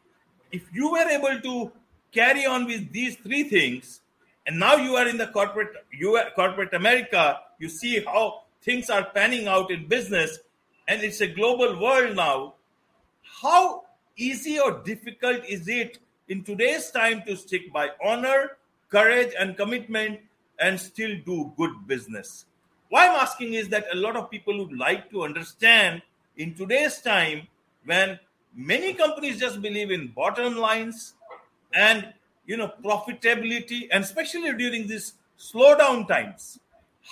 if 0.52 0.64
you 0.74 0.92
were 0.92 1.08
able 1.08 1.40
to 1.42 1.72
carry 2.12 2.46
on 2.46 2.66
with 2.66 2.92
these 2.92 3.16
three 3.18 3.44
things, 3.44 4.02
and 4.50 4.60
now 4.66 4.76
you 4.76 4.96
are 4.96 5.08
in 5.08 5.18
the 5.24 5.28
corporate 5.38 5.74
corporate 6.36 6.74
america 6.74 7.24
you 7.60 7.70
see 7.70 7.94
how 8.12 8.24
things 8.62 8.90
are 8.90 9.04
panning 9.18 9.48
out 9.48 9.72
in 9.72 9.88
business 9.88 10.40
and 10.90 11.04
it's 11.04 11.22
a 11.22 11.28
global 11.28 11.80
world 11.80 12.16
now. 12.16 12.56
How 13.42 13.84
easy 14.18 14.60
or 14.60 14.82
difficult 14.84 15.46
is 15.48 15.68
it 15.68 16.00
in 16.28 16.44
today's 16.44 16.90
time 16.90 17.22
to 17.28 17.36
stick 17.38 17.72
by 17.72 17.90
honor 18.04 18.58
courage 18.90 19.34
and 19.40 19.56
commitment 19.56 20.20
and 20.60 20.80
still 20.80 21.16
do 21.26 21.54
good 21.56 21.72
business? 21.86 22.46
Why 22.90 23.08
i'm 23.08 23.20
asking 23.22 23.54
is 23.54 23.70
that 23.70 23.86
a 23.94 23.96
lot 23.96 24.16
of 24.16 24.32
people 24.32 24.58
would 24.58 24.76
like 24.76 25.12
to 25.12 25.24
understand 25.24 26.02
in 26.38 26.56
today's 26.56 27.00
time 27.02 27.48
when 27.86 28.20
many 28.56 28.96
companies 28.96 29.40
just 29.40 29.62
believe 29.62 29.92
in 29.92 30.08
bottom 30.08 30.58
lines 30.58 31.14
and 31.72 32.14
you 32.50 32.58
know 32.58 32.72
profitability 32.84 33.80
and 33.92 34.04
especially 34.04 34.54
during 34.62 34.88
these 34.92 35.14
slowdown 35.48 36.08
times 36.08 36.60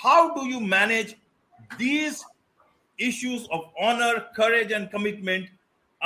how 0.04 0.34
do 0.36 0.48
you 0.48 0.60
manage 0.60 1.16
these 1.78 2.26
issues 3.10 3.48
of 3.52 3.70
honor 3.80 4.26
courage 4.36 4.72
and 4.72 4.90
commitment 4.90 5.48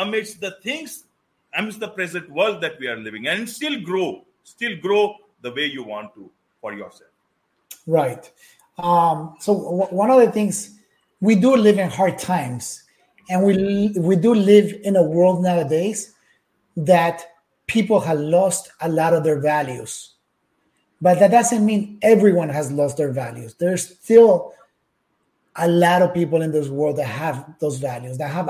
amidst 0.03 0.41
the 0.41 0.51
things 0.65 1.05
amidst 1.55 1.79
the 1.79 1.91
present 1.99 2.29
world 2.29 2.61
that 2.65 2.77
we 2.79 2.87
are 2.87 2.97
living 3.07 3.27
and 3.27 3.49
still 3.57 3.79
grow 3.89 4.09
still 4.43 4.75
grow 4.85 5.03
the 5.41 5.51
way 5.53 5.65
you 5.65 5.83
want 5.83 6.13
to 6.15 6.29
for 6.59 6.73
yourself? 6.73 7.09
Right. 7.87 8.31
Um, 8.77 9.35
so 9.39 9.53
w- 9.55 9.95
one 9.95 10.11
of 10.11 10.21
the 10.21 10.31
things 10.31 10.79
we 11.19 11.35
do 11.35 11.55
live 11.55 11.77
in 11.77 11.89
hard 11.89 12.17
times 12.17 12.83
and 13.29 13.43
we 13.43 13.93
we 13.97 14.15
do 14.15 14.33
live 14.33 14.73
in 14.83 14.95
a 14.95 15.03
world 15.03 15.43
nowadays 15.43 16.13
that 16.75 17.30
people 17.71 18.01
have 18.01 18.19
lost 18.19 18.69
a 18.81 18.89
lot 18.89 19.13
of 19.13 19.23
their 19.23 19.39
values. 19.39 20.15
But 20.99 21.19
that 21.19 21.31
doesn't 21.31 21.65
mean 21.65 21.97
everyone 22.01 22.49
has 22.49 22.69
lost 22.69 22.97
their 22.97 23.13
values. 23.13 23.55
There's 23.57 23.97
still 23.97 24.53
a 25.55 25.69
lot 25.69 26.01
of 26.01 26.13
people 26.13 26.41
in 26.41 26.51
this 26.51 26.67
world 26.67 26.97
that 26.97 27.05
have 27.05 27.55
those 27.59 27.77
values, 27.79 28.17
that 28.17 28.29
have 28.29 28.49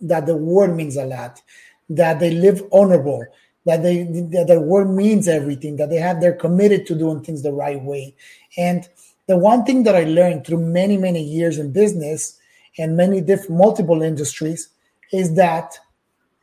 that 0.00 0.26
the 0.26 0.36
word 0.36 0.74
means 0.74 0.96
a 0.96 1.04
lot, 1.04 1.40
that 1.88 2.18
they 2.18 2.32
live 2.32 2.62
honorable, 2.72 3.24
that 3.64 3.82
they 3.84 4.02
that 4.02 4.46
the 4.48 4.60
word 4.60 4.90
means 4.90 5.28
everything, 5.28 5.76
that 5.76 5.88
they 5.88 5.96
have 5.96 6.20
they're 6.20 6.32
committed 6.32 6.84
to 6.86 6.96
doing 6.96 7.22
things 7.22 7.42
the 7.42 7.52
right 7.52 7.82
way. 7.82 8.14
And 8.56 8.88
the 9.28 9.38
one 9.38 9.64
thing 9.64 9.84
that 9.84 9.94
I 9.94 10.02
learned 10.02 10.46
through 10.46 10.64
many, 10.66 10.96
many 10.96 11.22
years 11.22 11.58
in 11.58 11.72
business 11.72 12.38
and 12.76 12.96
many 12.96 13.20
different 13.20 13.52
multiple 13.52 14.02
industries 14.02 14.68
is 15.12 15.36
that 15.36 15.78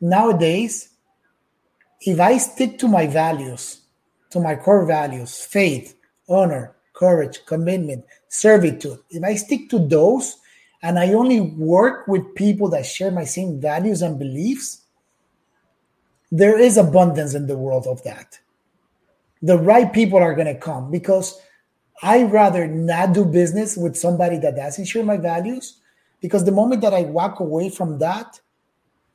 nowadays 0.00 0.95
if 2.00 2.20
I 2.20 2.38
stick 2.38 2.78
to 2.78 2.88
my 2.88 3.06
values, 3.06 3.82
to 4.30 4.40
my 4.40 4.56
core 4.56 4.86
values, 4.86 5.44
faith, 5.44 5.96
honor, 6.28 6.76
courage, 6.94 7.44
commitment, 7.46 8.04
servitude, 8.28 8.98
if 9.10 9.22
I 9.22 9.34
stick 9.34 9.68
to 9.70 9.78
those 9.78 10.36
and 10.82 10.98
I 10.98 11.12
only 11.12 11.40
work 11.40 12.06
with 12.06 12.34
people 12.34 12.68
that 12.70 12.86
share 12.86 13.10
my 13.10 13.24
same 13.24 13.60
values 13.60 14.02
and 14.02 14.18
beliefs, 14.18 14.82
there 16.30 16.58
is 16.58 16.76
abundance 16.76 17.34
in 17.34 17.46
the 17.46 17.56
world 17.56 17.86
of 17.86 18.02
that. 18.04 18.38
The 19.42 19.58
right 19.58 19.92
people 19.92 20.18
are 20.18 20.34
going 20.34 20.52
to 20.52 20.58
come 20.58 20.90
because 20.90 21.38
I 22.02 22.24
rather 22.24 22.66
not 22.66 23.14
do 23.14 23.24
business 23.24 23.76
with 23.76 23.96
somebody 23.96 24.38
that 24.38 24.56
doesn't 24.56 24.84
share 24.84 25.04
my 25.04 25.16
values 25.16 25.78
because 26.20 26.44
the 26.44 26.52
moment 26.52 26.82
that 26.82 26.94
I 26.94 27.02
walk 27.02 27.40
away 27.40 27.70
from 27.70 27.98
that, 27.98 28.40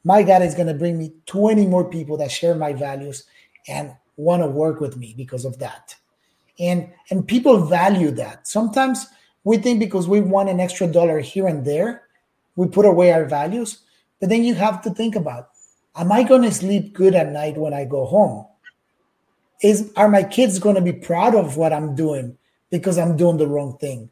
my 0.03 0.23
God 0.23 0.41
is 0.41 0.55
going 0.55 0.67
to 0.67 0.73
bring 0.73 0.97
me 0.97 1.13
20 1.25 1.67
more 1.67 1.89
people 1.89 2.17
that 2.17 2.31
share 2.31 2.55
my 2.55 2.73
values 2.73 3.25
and 3.67 3.93
want 4.17 4.41
to 4.41 4.47
work 4.47 4.79
with 4.79 4.97
me 4.97 5.13
because 5.15 5.45
of 5.45 5.59
that. 5.59 5.95
And 6.59 6.89
and 7.09 7.27
people 7.27 7.65
value 7.65 8.11
that. 8.11 8.47
Sometimes 8.47 9.07
we 9.43 9.57
think 9.57 9.79
because 9.79 10.07
we 10.07 10.21
want 10.21 10.49
an 10.49 10.59
extra 10.59 10.87
dollar 10.87 11.19
here 11.19 11.47
and 11.47 11.65
there, 11.65 12.03
we 12.55 12.67
put 12.67 12.85
away 12.85 13.11
our 13.11 13.25
values. 13.25 13.79
But 14.19 14.29
then 14.29 14.43
you 14.43 14.53
have 14.55 14.81
to 14.83 14.91
think 14.91 15.15
about 15.15 15.49
am 15.95 16.11
I 16.11 16.23
going 16.23 16.43
to 16.43 16.51
sleep 16.51 16.93
good 16.93 17.15
at 17.15 17.31
night 17.31 17.57
when 17.57 17.73
I 17.73 17.85
go 17.85 18.05
home? 18.05 18.45
Is 19.61 19.91
are 19.95 20.09
my 20.09 20.23
kids 20.23 20.59
going 20.59 20.75
to 20.75 20.81
be 20.81 20.93
proud 20.93 21.35
of 21.35 21.57
what 21.57 21.73
I'm 21.73 21.95
doing 21.95 22.37
because 22.69 22.97
I'm 22.97 23.17
doing 23.17 23.37
the 23.37 23.47
wrong 23.47 23.77
thing? 23.77 24.09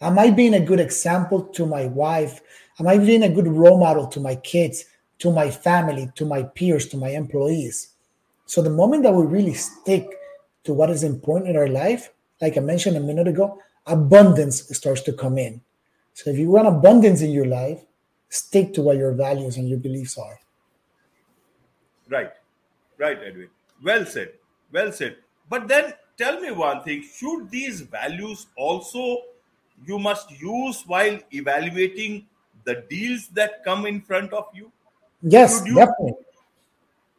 Am 0.00 0.18
I 0.18 0.30
being 0.30 0.54
a 0.54 0.60
good 0.60 0.80
example 0.80 1.42
to 1.42 1.64
my 1.64 1.86
wife? 1.86 2.40
Am 2.80 2.88
I 2.88 2.98
being 2.98 3.22
a 3.22 3.28
good 3.28 3.46
role 3.46 3.78
model 3.78 4.08
to 4.08 4.20
my 4.20 4.34
kids, 4.34 4.84
to 5.22 5.30
my 5.30 5.48
family, 5.48 6.10
to 6.16 6.24
my 6.24 6.42
peers, 6.42 6.88
to 6.88 6.96
my 6.96 7.10
employees? 7.10 7.94
So 8.46 8.60
the 8.60 8.70
moment 8.70 9.04
that 9.04 9.14
we 9.14 9.24
really 9.24 9.54
stick 9.54 10.08
to 10.64 10.74
what 10.74 10.90
is 10.90 11.04
important 11.04 11.50
in 11.50 11.56
our 11.56 11.68
life, 11.68 12.12
like 12.40 12.56
I 12.56 12.60
mentioned 12.60 12.96
a 12.96 13.00
minute 13.00 13.28
ago, 13.28 13.62
abundance 13.86 14.66
starts 14.76 15.00
to 15.02 15.12
come 15.12 15.38
in. 15.38 15.60
So 16.14 16.30
if 16.30 16.38
you 16.38 16.50
want 16.50 16.66
abundance 16.66 17.22
in 17.22 17.30
your 17.30 17.46
life, 17.46 17.84
stick 18.30 18.74
to 18.74 18.82
what 18.82 18.96
your 18.96 19.12
values 19.12 19.58
and 19.58 19.68
your 19.68 19.78
beliefs 19.78 20.18
are. 20.18 20.40
Right, 22.08 22.32
right, 22.98 23.18
Edwin. 23.24 23.48
Well 23.80 24.04
said, 24.04 24.32
well 24.72 24.90
said. 24.90 25.18
But 25.48 25.68
then 25.68 25.94
tell 26.18 26.40
me 26.40 26.50
one 26.50 26.82
thing 26.82 27.04
should 27.04 27.48
these 27.48 27.80
values 27.80 28.46
also 28.56 29.22
you 29.86 30.00
must 30.00 30.32
use 30.32 30.82
while 30.84 31.16
evaluating 31.32 32.26
the 32.64 32.84
deals 32.90 33.28
that 33.28 33.62
come 33.64 33.86
in 33.86 34.00
front 34.00 34.32
of 34.32 34.46
you? 34.52 34.72
Yes, 35.22 35.62
definitely. 35.62 36.14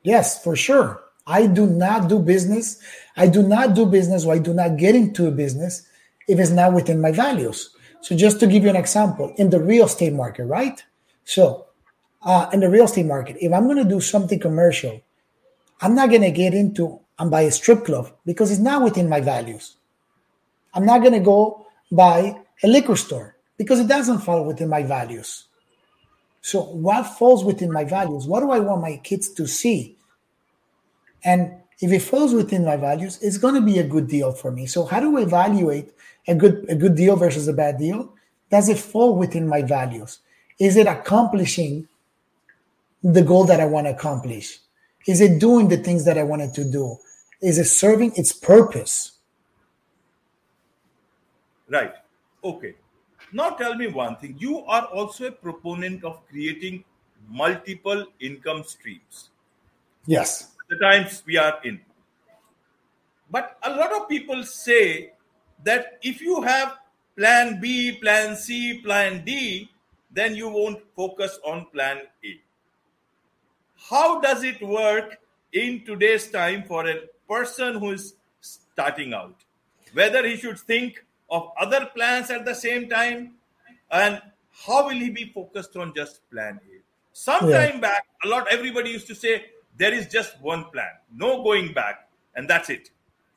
Yes, 0.04 0.44
for 0.44 0.56
sure. 0.56 1.02
I 1.26 1.48
do 1.48 1.66
not 1.66 2.10
do 2.10 2.20
business. 2.20 2.80
I 3.16 3.28
do 3.28 3.42
not 3.42 3.76
do 3.76 3.86
business 3.86 4.26
or 4.26 4.34
I 4.34 4.40
do 4.40 4.54
not 4.54 4.78
get 4.78 4.96
into 4.96 5.28
a 5.28 5.32
business 5.32 5.88
if 6.28 6.40
it's 6.40 6.52
not 6.52 6.74
within 6.74 7.00
my 7.00 7.12
values. 7.12 7.76
So, 8.02 8.16
just 8.16 8.40
to 8.42 8.48
give 8.48 8.64
you 8.64 8.70
an 8.70 8.76
example, 8.76 9.34
in 9.38 9.50
the 9.50 9.62
real 9.62 9.86
estate 9.86 10.12
market, 10.12 10.46
right? 10.46 10.84
So, 11.24 11.68
uh, 12.22 12.50
in 12.52 12.60
the 12.60 12.70
real 12.70 12.86
estate 12.86 13.06
market, 13.06 13.38
if 13.40 13.54
I'm 13.54 13.66
going 13.66 13.82
to 13.82 13.90
do 13.90 14.02
something 14.02 14.40
commercial, 14.40 15.02
I'm 15.82 15.96
not 15.96 16.10
going 16.10 16.22
to 16.22 16.32
get 16.32 16.54
into 16.54 17.00
and 17.20 17.32
buy 17.32 17.42
a 17.42 17.52
strip 17.52 17.86
club 17.86 18.12
because 18.26 18.52
it's 18.52 18.60
not 18.60 18.84
within 18.84 19.08
my 19.08 19.22
values. 19.22 19.78
I'm 20.74 20.86
not 20.86 21.00
going 21.02 21.14
to 21.14 21.20
go 21.20 21.68
buy 21.92 22.36
a 22.64 22.68
liquor 22.68 22.96
store 22.96 23.38
because 23.58 23.80
it 23.80 23.88
doesn't 23.88 24.20
fall 24.20 24.46
within 24.46 24.68
my 24.68 24.84
values. 24.84 25.46
So, 26.44 26.62
what 26.62 27.04
falls 27.04 27.46
within 27.46 27.72
my 27.72 27.86
values? 27.86 28.28
What 28.28 28.42
do 28.42 28.52
I 28.52 28.60
want 28.60 28.82
my 28.82 28.98
kids 28.98 29.30
to 29.30 29.48
see? 29.48 29.96
And 31.24 31.54
if 31.80 31.90
it 31.92 32.02
falls 32.02 32.34
within 32.34 32.66
my 32.66 32.76
values, 32.76 33.18
it's 33.22 33.38
going 33.38 33.56
to 33.56 33.62
be 33.62 33.80
a 33.80 33.88
good 33.88 34.10
deal 34.10 34.34
for 34.34 34.52
me. 34.52 34.66
So, 34.66 34.84
how 34.86 35.00
do 35.00 35.18
I 35.18 35.22
evaluate 35.22 35.94
a 36.28 36.36
good 36.36 36.66
a 36.68 36.76
good 36.76 36.96
deal 36.96 37.16
versus 37.16 37.48
a 37.48 37.54
bad 37.54 37.78
deal? 37.78 38.14
Does 38.52 38.68
it 38.68 38.78
fall 38.78 39.16
within 39.16 39.48
my 39.48 39.62
values? 39.62 40.20
Is 40.60 40.76
it 40.76 40.86
accomplishing 40.86 41.88
the 43.02 43.22
goal 43.22 43.46
that 43.46 43.62
I 43.62 43.66
want 43.66 43.88
to 43.88 43.92
accomplish? 43.92 44.60
Is 45.08 45.22
it 45.22 45.40
doing 45.40 45.70
the 45.70 45.78
things 45.78 46.04
that 46.04 46.18
I 46.18 46.24
wanted 46.24 46.54
to 46.56 46.66
do? 46.66 46.98
Is 47.42 47.58
it 47.58 47.66
serving 47.66 48.14
its 48.18 48.34
purpose? 48.34 49.14
Right. 51.70 51.94
Okay. 52.44 52.76
Now 53.34 53.50
tell 53.50 53.74
me 53.76 53.88
one 53.88 54.16
thing. 54.18 54.36
You 54.38 54.60
are 54.66 54.86
also 54.86 55.26
a 55.28 55.32
proponent 55.32 56.04
of 56.04 56.26
creating 56.30 56.84
multiple 57.28 58.06
income 58.20 58.64
streams. 58.64 59.32
Yes. 60.06 60.52
The 60.70 60.78
times 60.78 61.24
we 61.26 61.38
are 61.38 61.60
in. 61.64 61.82
But 63.32 63.58
a 63.64 63.72
lot 63.72 63.92
of 63.92 64.08
people 64.08 64.44
say 64.44 65.14
that 65.64 65.98
if 66.04 66.22
you 66.22 66.44
have 66.44 66.78
plan 67.18 67.60
B, 67.60 67.94
plan 67.94 68.36
C, 68.36 68.82
plan 68.84 69.26
D, 69.26 69.70
then 70.12 70.36
you 70.36 70.50
won't 70.50 70.80
focus 70.96 71.40
on 71.44 71.66
plan 71.74 72.02
A. 72.24 72.40
How 73.90 74.22
does 74.22 74.44
it 74.44 74.62
work 74.62 75.18
in 75.52 75.84
today's 75.86 76.30
time 76.30 76.64
for 76.64 76.88
a 76.88 77.02
person 77.28 77.80
who 77.80 77.92
is 77.92 78.14
starting 78.42 79.14
out? 79.14 79.36
Whether 79.94 80.26
he 80.28 80.38
should 80.38 80.60
think 80.60 81.04
of 81.34 81.52
other 81.60 81.90
plans 81.96 82.30
at 82.30 82.46
the 82.46 82.54
same 82.54 82.88
time 82.88 83.34
and 83.92 84.22
how 84.66 84.86
will 84.86 85.00
he 85.06 85.10
be 85.10 85.26
focused 85.34 85.76
on 85.76 85.94
just 85.96 86.30
plan 86.32 86.60
A? 86.72 86.80
Some 87.12 87.50
yeah. 87.50 87.68
time 87.68 87.82
back, 87.82 88.06
a 88.24 88.28
lot 88.28 88.48
everybody 88.50 88.92
used 88.92 89.08
to 89.08 89.16
say 89.16 89.46
there 89.78 89.94
is 89.94 90.08
just 90.08 90.40
one 90.42 90.66
plan, 90.66 90.94
no 91.16 91.44
going 91.44 91.74
back, 91.74 92.08
and 92.36 92.50
that's 92.50 92.70
it. 92.70 92.92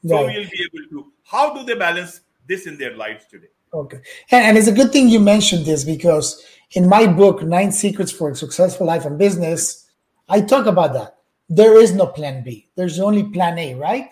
So 0.06 0.14
right. 0.14 0.26
we'll 0.26 0.48
be 0.48 0.68
able 0.68 0.88
to. 0.90 1.12
How 1.24 1.54
do 1.54 1.64
they 1.64 1.74
balance 1.74 2.20
this 2.46 2.66
in 2.66 2.78
their 2.78 2.96
lives 2.96 3.24
today? 3.30 3.48
Okay. 3.72 4.00
And, 4.30 4.46
and, 4.46 4.58
it's 4.58 4.68
a 4.68 4.72
good 4.72 4.92
thing 4.92 5.08
you 5.08 5.20
mentioned 5.20 5.66
this 5.66 5.84
because 5.84 6.42
in 6.72 6.88
my 6.88 7.06
book, 7.06 7.42
Nine 7.42 7.72
Secrets 7.72 8.12
for 8.12 8.30
a 8.30 8.36
Successful 8.36 8.86
Life 8.86 9.04
and 9.04 9.18
Business, 9.18 9.90
I 10.28 10.40
talk 10.40 10.66
about 10.66 10.92
that. 10.94 11.16
There 11.48 11.78
is 11.78 11.92
no 11.92 12.06
plan 12.06 12.44
B, 12.44 12.68
there's 12.76 13.00
only 13.00 13.24
plan 13.24 13.58
A, 13.58 13.74
right? 13.74 14.10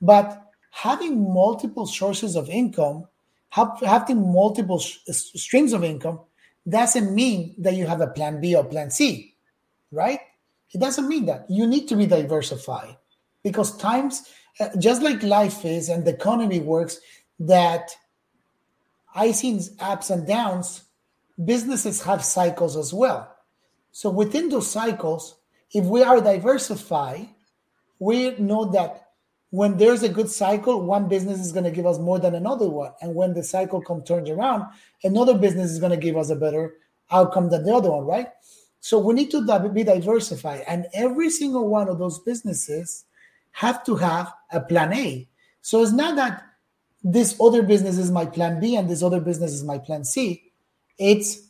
But 0.00 0.50
having 0.70 1.32
multiple 1.32 1.86
sources 1.86 2.36
of 2.36 2.48
income, 2.48 3.06
having 3.54 4.32
multiple 4.32 4.78
streams 4.78 5.72
of 5.72 5.84
income, 5.84 6.20
doesn't 6.68 7.14
mean 7.14 7.54
that 7.58 7.74
you 7.74 7.86
have 7.86 8.00
a 8.00 8.08
plan 8.08 8.40
B 8.40 8.54
or 8.56 8.64
plan 8.64 8.90
C, 8.90 9.36
right? 9.92 10.20
It 10.72 10.80
doesn't 10.80 11.08
mean 11.08 11.26
that. 11.26 11.46
You 11.48 11.66
need 11.66 11.86
to 11.88 11.96
be 11.96 12.06
diversified 12.06 12.96
because 13.42 13.76
times, 13.76 14.28
uh, 14.58 14.68
just 14.78 15.02
like 15.02 15.22
life 15.22 15.64
is 15.64 15.88
and 15.88 16.04
the 16.04 16.14
economy 16.14 16.60
works, 16.60 16.98
that 17.38 17.90
I 19.14 19.32
see 19.32 19.60
ups 19.78 20.10
and 20.10 20.26
downs, 20.26 20.82
businesses 21.44 22.02
have 22.02 22.24
cycles 22.24 22.76
as 22.76 22.92
well. 22.92 23.36
So 23.92 24.10
within 24.10 24.48
those 24.48 24.70
cycles, 24.70 25.36
if 25.72 25.84
we 25.84 26.02
are 26.02 26.20
diversified, 26.20 27.28
we 28.00 28.36
know 28.38 28.64
that 28.72 29.03
when 29.54 29.76
there's 29.76 30.02
a 30.02 30.08
good 30.08 30.28
cycle, 30.28 30.82
one 30.82 31.06
business 31.06 31.38
is 31.38 31.52
going 31.52 31.62
to 31.62 31.70
give 31.70 31.86
us 31.86 32.00
more 32.00 32.18
than 32.18 32.34
another 32.34 32.68
one. 32.68 32.90
And 33.00 33.14
when 33.14 33.34
the 33.34 33.44
cycle 33.44 33.80
come 33.80 34.02
turns 34.02 34.28
around, 34.28 34.64
another 35.04 35.38
business 35.38 35.70
is 35.70 35.78
going 35.78 35.92
to 35.92 35.96
give 35.96 36.16
us 36.16 36.28
a 36.28 36.34
better 36.34 36.74
outcome 37.12 37.50
than 37.50 37.62
the 37.62 37.72
other 37.72 37.88
one, 37.92 38.04
right? 38.04 38.26
So 38.80 38.98
we 38.98 39.14
need 39.14 39.30
to 39.30 39.70
be 39.72 39.84
diversified. 39.84 40.64
And 40.66 40.86
every 40.92 41.30
single 41.30 41.68
one 41.68 41.88
of 41.88 42.00
those 42.00 42.18
businesses 42.18 43.04
have 43.52 43.84
to 43.84 43.94
have 43.94 44.32
a 44.50 44.60
plan 44.60 44.92
A. 44.92 45.28
So 45.62 45.84
it's 45.84 45.92
not 45.92 46.16
that 46.16 46.42
this 47.04 47.40
other 47.40 47.62
business 47.62 47.96
is 47.96 48.10
my 48.10 48.26
plan 48.26 48.58
B 48.58 48.74
and 48.74 48.90
this 48.90 49.04
other 49.04 49.20
business 49.20 49.52
is 49.52 49.62
my 49.62 49.78
plan 49.78 50.04
C. 50.04 50.50
It's 50.98 51.48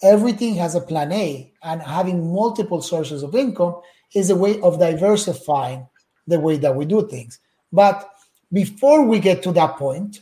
everything 0.00 0.54
has 0.54 0.76
a 0.76 0.80
plan 0.80 1.10
A, 1.10 1.52
and 1.64 1.82
having 1.82 2.32
multiple 2.32 2.82
sources 2.82 3.24
of 3.24 3.34
income 3.34 3.80
is 4.14 4.30
a 4.30 4.36
way 4.36 4.60
of 4.60 4.78
diversifying 4.78 5.88
the 6.26 6.38
way 6.38 6.56
that 6.56 6.74
we 6.74 6.84
do 6.84 7.06
things. 7.08 7.38
But 7.72 8.08
before 8.52 9.04
we 9.04 9.18
get 9.18 9.42
to 9.44 9.52
that 9.52 9.76
point, 9.76 10.20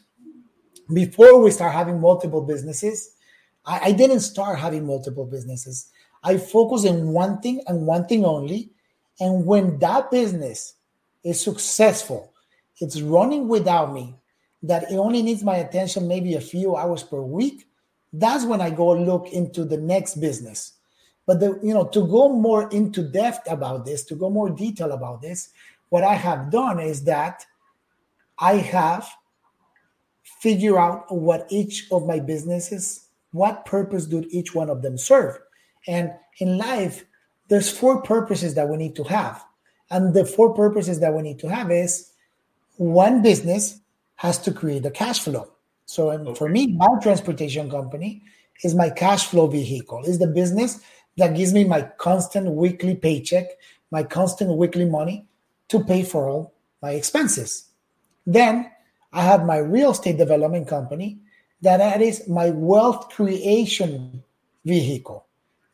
before 0.92 1.40
we 1.40 1.50
start 1.50 1.72
having 1.72 2.00
multiple 2.00 2.42
businesses, 2.42 3.14
I, 3.64 3.80
I 3.86 3.92
didn't 3.92 4.20
start 4.20 4.58
having 4.58 4.86
multiple 4.86 5.26
businesses. 5.26 5.90
I 6.22 6.36
focus 6.36 6.86
on 6.86 7.08
one 7.08 7.40
thing 7.40 7.62
and 7.66 7.86
one 7.86 8.06
thing 8.06 8.24
only. 8.24 8.70
And 9.20 9.46
when 9.46 9.78
that 9.78 10.10
business 10.10 10.74
is 11.24 11.40
successful, 11.40 12.32
it's 12.80 13.00
running 13.00 13.48
without 13.48 13.92
me, 13.92 14.14
that 14.62 14.90
it 14.90 14.96
only 14.96 15.22
needs 15.22 15.42
my 15.42 15.56
attention 15.56 16.08
maybe 16.08 16.34
a 16.34 16.40
few 16.40 16.76
hours 16.76 17.02
per 17.02 17.20
week, 17.20 17.66
that's 18.12 18.44
when 18.44 18.60
I 18.60 18.70
go 18.70 18.92
look 18.92 19.28
into 19.28 19.64
the 19.64 19.76
next 19.76 20.16
business. 20.16 20.74
But 21.26 21.38
the 21.38 21.60
you 21.62 21.72
know 21.74 21.84
to 21.84 22.06
go 22.06 22.28
more 22.28 22.68
into 22.70 23.02
depth 23.02 23.50
about 23.50 23.84
this, 23.84 24.04
to 24.04 24.14
go 24.14 24.30
more 24.30 24.50
detail 24.50 24.92
about 24.92 25.22
this, 25.22 25.50
what 25.90 26.05
I 26.05 26.14
have 26.14 26.50
done 26.50 26.81
is 26.81 27.05
that 27.05 27.44
I 28.38 28.55
have 28.55 29.09
figured 30.40 30.76
out 30.76 31.14
what 31.14 31.46
each 31.50 31.87
of 31.92 32.07
my 32.07 32.18
businesses, 32.18 33.09
what 33.33 33.66
purpose 33.66 34.07
do 34.07 34.24
each 34.31 34.55
one 34.55 34.70
of 34.70 34.83
them 34.83 34.96
serve. 34.96 35.38
And 35.87 36.12
in 36.38 36.57
life, 36.57 37.05
there's 37.48 37.70
four 37.70 38.03
purposes 38.03 38.55
that 38.55 38.68
we 38.68 38.76
need 38.76 38.96
to 38.96 39.05
have. 39.05 39.44
And 39.90 40.14
the 40.14 40.24
four 40.24 40.55
purposes 40.55 41.00
that 41.00 41.12
we 41.12 41.22
need 41.22 41.40
to 41.40 41.48
have 41.48 41.70
is 41.70 42.12
one 42.76 43.22
business 43.22 43.81
has 44.16 44.38
to 44.38 44.53
create 44.53 44.87
a 44.87 44.90
cash 44.90 45.20
flow. 45.20 45.50
So 45.87 46.11
okay. 46.12 46.35
for 46.35 46.48
me, 46.48 46.68
my 46.68 46.87
transportation 47.03 47.68
company 47.68 48.22
is 48.62 48.74
my 48.74 48.90
cash 48.90 49.26
flow 49.26 49.48
vehicle. 49.48 50.05
Is 50.05 50.20
the 50.20 50.29
business 50.29 50.81
that 51.16 51.35
gives 51.35 51.53
me 51.53 51.64
my 51.64 51.83
constant 51.98 52.53
weekly 52.53 52.94
paycheck, 52.94 53.46
my 53.90 54.05
constant 54.05 54.57
weekly 54.57 54.85
money 54.85 55.26
to 55.70 55.83
pay 55.83 56.02
for 56.02 56.28
all 56.28 56.54
my 56.83 56.92
expenses. 56.92 57.68
Then 58.26 58.70
I 59.12 59.22
have 59.22 59.44
my 59.44 59.59
real 59.59 59.92
estate 59.92 60.18
development 60.18 60.68
company 60.68 61.18
that, 61.62 62.00
is 62.00 62.28
my 62.28 62.50
wealth 62.50 63.11
creation 63.11 64.22
vehicle. 64.64 65.26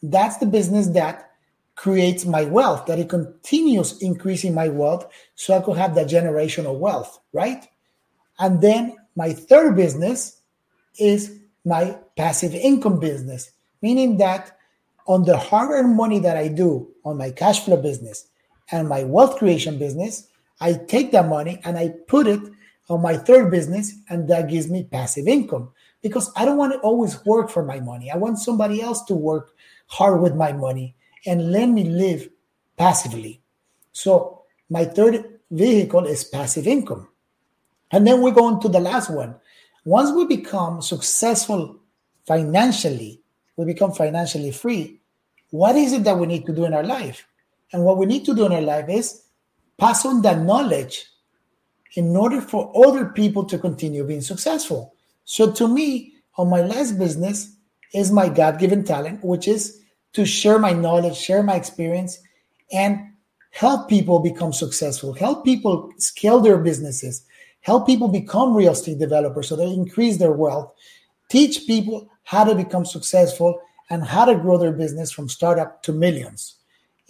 That's 0.03 0.37
the 0.39 0.47
business 0.47 0.89
that 0.89 1.31
creates 1.75 2.25
my 2.25 2.45
wealth, 2.45 2.87
that 2.87 2.99
it 2.99 3.09
continues 3.09 4.01
increasing 4.01 4.55
my 4.55 4.69
wealth 4.69 5.07
so 5.35 5.55
I 5.55 5.61
could 5.61 5.77
have 5.77 5.95
that 5.95 6.09
generational 6.09 6.79
wealth, 6.79 7.21
right? 7.33 7.69
And 8.39 8.61
then 8.61 8.97
my 9.15 9.33
third 9.33 9.77
business 9.77 10.41
is 10.99 11.39
my 11.65 11.99
passive 12.17 12.55
income 12.55 12.99
business, 12.99 13.51
meaning 13.83 14.17
that 14.19 14.57
on 15.07 15.25
the 15.25 15.37
hard 15.37 15.71
earned 15.71 15.97
money 15.97 16.19
that 16.21 16.37
I 16.37 16.49
do 16.49 16.89
on 17.05 17.19
my 17.19 17.31
cash 17.31 17.61
flow 17.61 17.77
business 17.77 18.27
and 18.71 18.89
my 18.89 19.05
wealth 19.05 19.39
creation 19.39 19.79
business, 19.79 20.29
I 20.61 20.75
take 20.75 21.13
that 21.13 21.29
money 21.29 21.61
and 21.65 21.79
I 21.79 21.95
put 22.09 22.27
it 22.27 22.41
on 22.89 23.03
my 23.03 23.17
third 23.17 23.51
business, 23.51 23.95
and 24.09 24.29
that 24.29 24.49
gives 24.49 24.71
me 24.71 24.85
passive 24.85 25.27
income 25.27 25.71
because 26.03 26.31
I 26.37 26.45
don't 26.45 26.57
want 26.57 26.73
to 26.73 26.79
always 26.81 27.25
work 27.25 27.51
for 27.51 27.65
my 27.65 27.81
money. 27.81 28.11
I 28.11 28.17
want 28.17 28.39
somebody 28.39 28.81
else 28.81 29.03
to 29.07 29.15
work 29.15 29.55
hard 29.89 30.21
with 30.21 30.35
my 30.37 30.53
money 30.53 30.95
and 31.27 31.51
let 31.51 31.67
me 31.67 31.85
live 31.85 32.29
passively. 32.77 33.41
So, 33.93 34.43
my 34.71 34.85
third 34.85 35.41
vehicle 35.51 36.07
is 36.07 36.25
passive 36.25 36.67
income. 36.67 37.09
And 37.91 38.07
then 38.07 38.21
we 38.21 38.31
go 38.31 38.45
on 38.45 38.61
to 38.61 38.69
the 38.69 38.81
last 38.81 39.11
one. 39.11 39.37
Once 39.85 40.11
we 40.13 40.27
become 40.27 40.83
successful 40.83 41.77
financially, 42.27 43.21
we 43.57 43.65
become 43.65 43.93
financially 43.93 44.51
free. 44.51 45.01
What 45.51 45.77
is 45.77 45.93
it 45.93 46.05
that 46.05 46.19
we 46.19 46.27
need 46.27 46.47
to 46.47 46.53
do 46.53 46.65
in 46.65 46.75
our 46.75 46.83
life? 46.83 47.27
And 47.73 47.85
what 47.85 47.99
we 47.99 48.07
need 48.07 48.25
to 48.27 48.35
do 48.35 48.47
in 48.47 48.53
our 48.53 48.61
life 48.61 48.89
is 48.89 49.23
pass 49.79 50.05
on 50.07 50.23
that 50.23 50.41
knowledge 50.41 51.05
in 51.95 52.17
order 52.17 52.41
for 52.41 52.73
other 52.87 53.07
people 53.07 53.45
to 53.45 53.59
continue 53.59 54.05
being 54.05 54.21
successful. 54.21 54.95
So 55.25 55.51
to 55.53 55.67
me, 55.67 56.15
on 56.37 56.49
my 56.49 56.61
last 56.61 56.99
business 56.99 57.57
is 57.95 58.13
my 58.13 58.29
God-given 58.29 58.85
talent, 58.85 59.25
which 59.25 59.49
is 59.49 59.81
to 60.13 60.25
share 60.25 60.59
my 60.59 60.73
knowledge, 60.73 61.17
share 61.17 61.43
my 61.43 61.55
experience, 61.55 62.19
and 62.73 63.01
help 63.51 63.89
people 63.89 64.19
become 64.19 64.53
successful, 64.53 65.15
help 65.15 65.45
people 65.45 65.91
scale 65.99 66.41
their 66.41 66.59
businesses, 66.59 67.25
help 67.61 67.87
people 67.87 68.09
become 68.09 68.55
real 68.55 68.73
estate 68.73 68.99
developers 68.99 69.49
so 69.49 69.57
they 69.57 69.71
increase 69.71 70.19
their 70.19 70.33
wealth, 70.33 70.73
teach 71.31 71.67
people 71.67 72.09
how 72.25 72.45
to 72.45 72.55
become 72.55 72.85
successful 72.85 73.59
and 73.89 74.05
how 74.05 74.25
to 74.25 74.35
grow 74.37 74.59
their 74.59 74.73
business 74.73 75.11
from 75.11 75.29
startup 75.29 75.83
to 75.83 75.93
millions. 75.93 76.57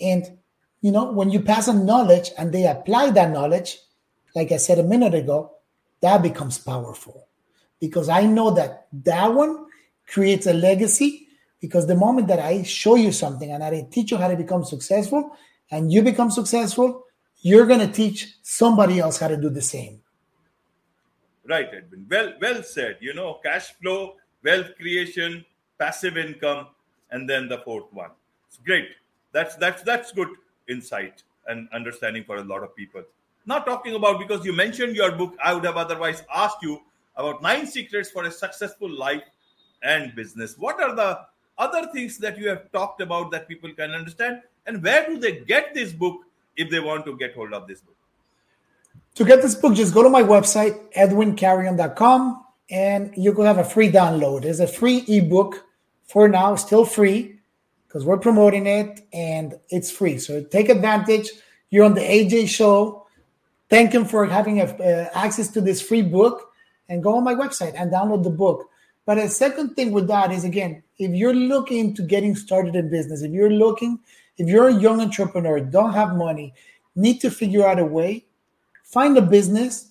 And 0.01 0.39
you 0.81 0.93
know, 0.93 1.11
when 1.11 1.31
you 1.31 1.41
pass 1.41 1.69
on 1.69 1.87
knowledge 1.87 2.31
and 2.39 2.53
they 2.53 2.67
apply 2.67 3.11
that 3.11 3.31
knowledge, 3.31 3.79
like 4.35 4.53
I 4.53 4.57
said 4.59 4.79
a 4.79 4.83
minute 4.85 5.15
ago, 5.15 5.53
that 6.01 6.23
becomes 6.23 6.59
powerful 6.59 7.27
because 7.81 8.09
I 8.09 8.25
know 8.25 8.51
that 8.53 8.87
that 9.05 9.33
one 9.33 9.67
creates 10.07 10.47
a 10.47 10.53
legacy. 10.53 11.23
Because 11.59 11.87
the 11.87 11.97
moment 11.97 12.29
that 12.29 12.39
I 12.39 12.63
show 12.63 12.97
you 12.97 13.11
something 13.11 13.51
and 13.51 13.65
I 13.65 13.89
teach 13.91 14.11
you 14.11 14.19
how 14.19 14.29
to 14.29 14.37
become 14.37 14.63
successful 14.63 15.37
and 15.71 15.91
you 15.91 16.03
become 16.03 16.31
successful, 16.31 17.05
you're 17.39 17.67
going 17.67 17.81
to 17.81 17.91
teach 17.91 18.37
somebody 18.43 19.01
else 19.01 19.19
how 19.19 19.29
to 19.29 19.37
do 19.37 19.49
the 19.49 19.63
same. 19.63 20.03
Right, 21.49 21.67
Edwin. 21.67 22.07
Well, 22.11 22.35
well 22.41 22.63
said. 22.63 22.99
You 23.01 23.15
know, 23.15 23.41
cash 23.43 23.73
flow, 23.81 24.17
wealth 24.45 24.77
creation, 24.79 25.45
passive 25.79 26.19
income, 26.19 26.69
and 27.11 27.29
then 27.29 27.49
the 27.49 27.59
fourth 27.59 27.91
one. 27.93 28.11
It's 28.49 28.59
great. 28.59 28.89
That's 29.33 29.57
that's 29.57 29.83
that's 29.83 30.13
good 30.13 30.29
insight 30.69 31.23
and 31.49 31.69
understanding 31.73 32.25
for 32.25 32.37
a 32.37 32.45
lot 32.45 32.63
of 32.63 32.75
people. 32.75 33.03
Not 33.47 33.65
talking 33.65 33.95
about 33.95 34.19
because 34.19 34.45
you 34.45 34.53
mentioned 34.53 34.97
your 34.97 35.13
book, 35.13 35.35
I 35.43 35.55
would 35.55 35.65
have 35.65 35.77
otherwise 35.77 36.23
asked 36.35 36.63
you 36.63 36.83
about 37.17 37.43
nine 37.43 37.67
secrets 37.67 38.11
for 38.11 38.25
a 38.25 38.31
successful 38.31 38.91
life 38.91 39.23
and 39.83 40.15
business. 40.15 40.59
What 40.59 40.83
are 40.83 40.95
the 40.95 41.21
other 41.59 41.87
things 41.93 42.19
that 42.19 42.37
you 42.39 42.49
have 42.49 42.71
talked 42.73 43.01
about 43.01 43.31
that 43.31 43.49
people 43.49 43.73
can 43.73 43.93
understand? 43.93 44.43
And 44.67 44.83
where 44.83 45.07
do 45.07 45.19
they 45.19 45.41
get 45.41 45.75
this 45.75 45.93
book 45.93 46.23
if 46.57 46.71
they 46.71 46.81
want 46.81 47.05
to 47.07 47.17
get 47.17 47.35
hold 47.35 47.53
of 47.53 47.69
this 47.69 47.81
book? 47.81 47.95
To 49.15 49.25
get 49.25 49.41
this 49.41 49.55
book, 49.55 49.75
just 49.75 49.95
go 49.95 50.03
to 50.03 50.11
my 50.11 50.23
website, 50.23 50.93
edwincarrion.com, 50.93 52.45
and 52.69 53.15
you 53.17 53.33
can 53.33 53.45
have 53.45 53.59
a 53.59 53.65
free 53.65 53.91
download. 53.91 54.45
It's 54.45 54.59
a 54.59 54.67
free 54.67 55.05
ebook 55.09 55.65
for 56.05 56.29
now, 56.29 56.57
still 56.57 56.85
free 56.85 57.36
because 57.97 58.05
we're 58.05 58.19
promoting 58.19 58.67
it 58.67 59.01
and 59.15 59.55
it's 59.71 59.91
free. 59.91 60.19
So 60.19 60.43
take 60.45 60.69
advantage. 60.69 61.31
You're 61.71 61.87
on 61.87 61.95
the 61.95 62.03
AJ 62.03 62.51
show. 62.51 63.07
Thank 63.71 63.93
him 63.95 64.05
for 64.05 64.27
having 64.27 64.61
a, 64.61 64.65
uh, 64.65 65.09
access 65.15 65.49
to 65.53 65.63
this 65.63 65.81
free 65.81 66.03
book 66.03 66.53
and 66.91 67.03
go 67.03 67.17
on 67.17 67.25
my 67.25 67.35
website 67.35 67.73
and 67.75 67.91
download 67.91 68.23
the 68.23 68.29
book. 68.29 68.69
But 69.07 69.17
a 69.17 69.31
second 69.31 69.77
thing 69.77 69.93
with 69.93 70.09
that 70.09 70.31
is 70.31 70.45
again, 70.45 70.83
if 70.99 71.13
you're 71.13 71.33
looking 71.33 71.95
to 71.95 72.03
getting 72.03 72.37
started 72.37 72.77
in 72.77 72.91
business, 72.91 73.23
if 73.23 73.33
you're 73.33 73.49
looking, 73.49 73.99
if 74.37 74.47
you're 74.47 74.69
a 74.69 74.75
young 74.75 75.01
entrepreneur, 75.01 75.59
don't 75.61 75.95
have 75.95 76.15
money, 76.15 76.53
need 76.97 77.23
to 77.23 77.31
figure 77.31 77.67
out 77.67 77.79
a 77.79 77.87
way, 77.87 78.27
find 78.85 79.17
a 79.17 79.23
business 79.23 79.89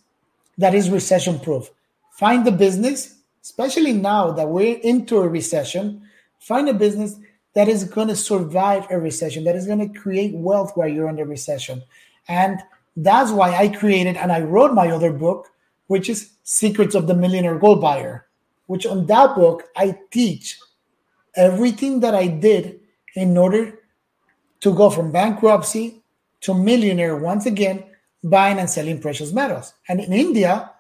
that 0.60 0.76
is 0.76 0.92
recession 0.92 1.40
proof. 1.40 1.72
Find 2.12 2.46
the 2.46 2.52
business, 2.52 3.16
especially 3.42 3.94
now 3.94 4.30
that 4.34 4.48
we're 4.48 4.78
into 4.78 5.18
a 5.18 5.28
recession, 5.28 6.04
find 6.40 6.70
a 6.70 6.74
business 6.76 7.18
that 7.56 7.68
is 7.68 7.86
going 7.86 8.10
to 8.10 8.16
survive 8.16 8.86
a 8.92 9.00
recession, 9.00 9.44
that 9.46 9.56
is 9.56 9.66
going 9.66 9.80
to 9.80 10.00
create 10.00 10.36
wealth 10.36 10.74
while 10.76 10.88
you're 10.88 11.10
in 11.10 11.16
the 11.16 11.26
recession. 11.26 11.82
And 12.28 12.60
that's 12.98 13.32
why 13.32 13.56
I 13.56 13.70
created 13.70 14.18
and 14.18 14.32
I 14.32 14.42
wrote 14.42 14.74
my 14.74 14.90
other 14.90 15.12
book, 15.12 15.48
which 15.88 16.10
is 16.10 16.32
Secrets 16.44 16.96
of 16.96 17.08
the 17.08 17.16
Millionaire 17.16 17.58
Gold 17.58 17.82
Buyer, 17.82 18.28
which 18.68 18.86
on 18.86 19.06
that 19.08 19.36
book, 19.36 19.64
I 19.76 19.98
teach 20.12 20.60
everything 21.36 22.00
that 22.02 22.14
I 22.14 22.28
did 22.28 22.80
in 23.16 23.38
order 23.38 23.80
to 24.62 24.74
go 24.74 24.90
from 24.90 25.12
bankruptcy 25.12 26.02
to 26.42 26.54
millionaire 26.54 27.16
once 27.18 27.46
again, 27.46 27.84
buying 28.24 28.60
and 28.60 28.70
selling 28.70 29.00
precious 29.00 29.32
metals. 29.32 29.74
And 29.88 30.00
in 30.00 30.14
India, 30.14 30.72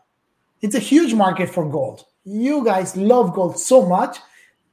it's 0.61 0.75
a 0.75 0.79
huge 0.79 1.13
market 1.13 1.49
for 1.49 1.69
gold. 1.69 2.05
You 2.23 2.63
guys 2.65 2.97
love 2.97 3.33
gold 3.33 3.59
so 3.59 3.85
much 3.85 4.17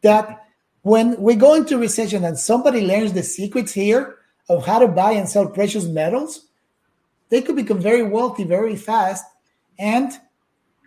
that 0.02 0.46
when 0.83 1.21
we 1.21 1.35
go 1.35 1.55
into 1.55 1.79
recession 1.79 2.25
and 2.25 2.38
somebody 2.38 2.87
learns 2.87 3.12
the 3.12 3.23
secrets 3.23 3.73
here 3.73 4.18
of 4.49 4.66
how 4.66 4.79
to 4.79 4.88
buy 4.88 5.12
and 5.12 5.29
sell 5.29 5.49
precious 5.49 5.87
metals, 5.87 6.47
they 7.29 7.40
could 7.40 7.57
become 7.57 7.81
very 7.81 8.03
wealthy 8.03 8.45
very 8.45 8.77
fast 8.77 9.25
and 9.79 10.12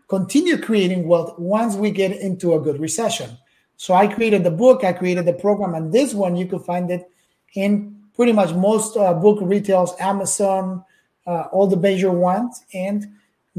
continue 0.08 0.58
creating 0.58 1.08
wealth 1.08 1.38
once 1.40 1.76
we 1.76 1.92
get 1.92 2.12
into 2.12 2.54
a 2.54 2.60
good 2.60 2.80
recession. 2.80 3.38
So 3.78 3.94
I 3.94 4.08
created 4.08 4.44
the 4.44 4.52
book, 4.52 4.84
I 4.84 4.94
created 4.94 5.26
the 5.26 5.34
program, 5.34 5.74
and 5.74 5.92
this 5.92 6.14
one 6.14 6.36
you 6.36 6.46
can 6.46 6.60
find 6.60 6.90
it 6.92 7.10
in 7.56 7.96
pretty 8.16 8.32
much 8.32 8.54
most 8.54 8.96
uh, 8.96 9.14
book 9.14 9.40
retails, 9.42 9.94
Amazon, 10.00 10.84
uh, 11.28 11.44
all 11.52 11.68
the 11.68 11.78
major 11.78 12.12
ones, 12.12 12.64
and 12.74 13.06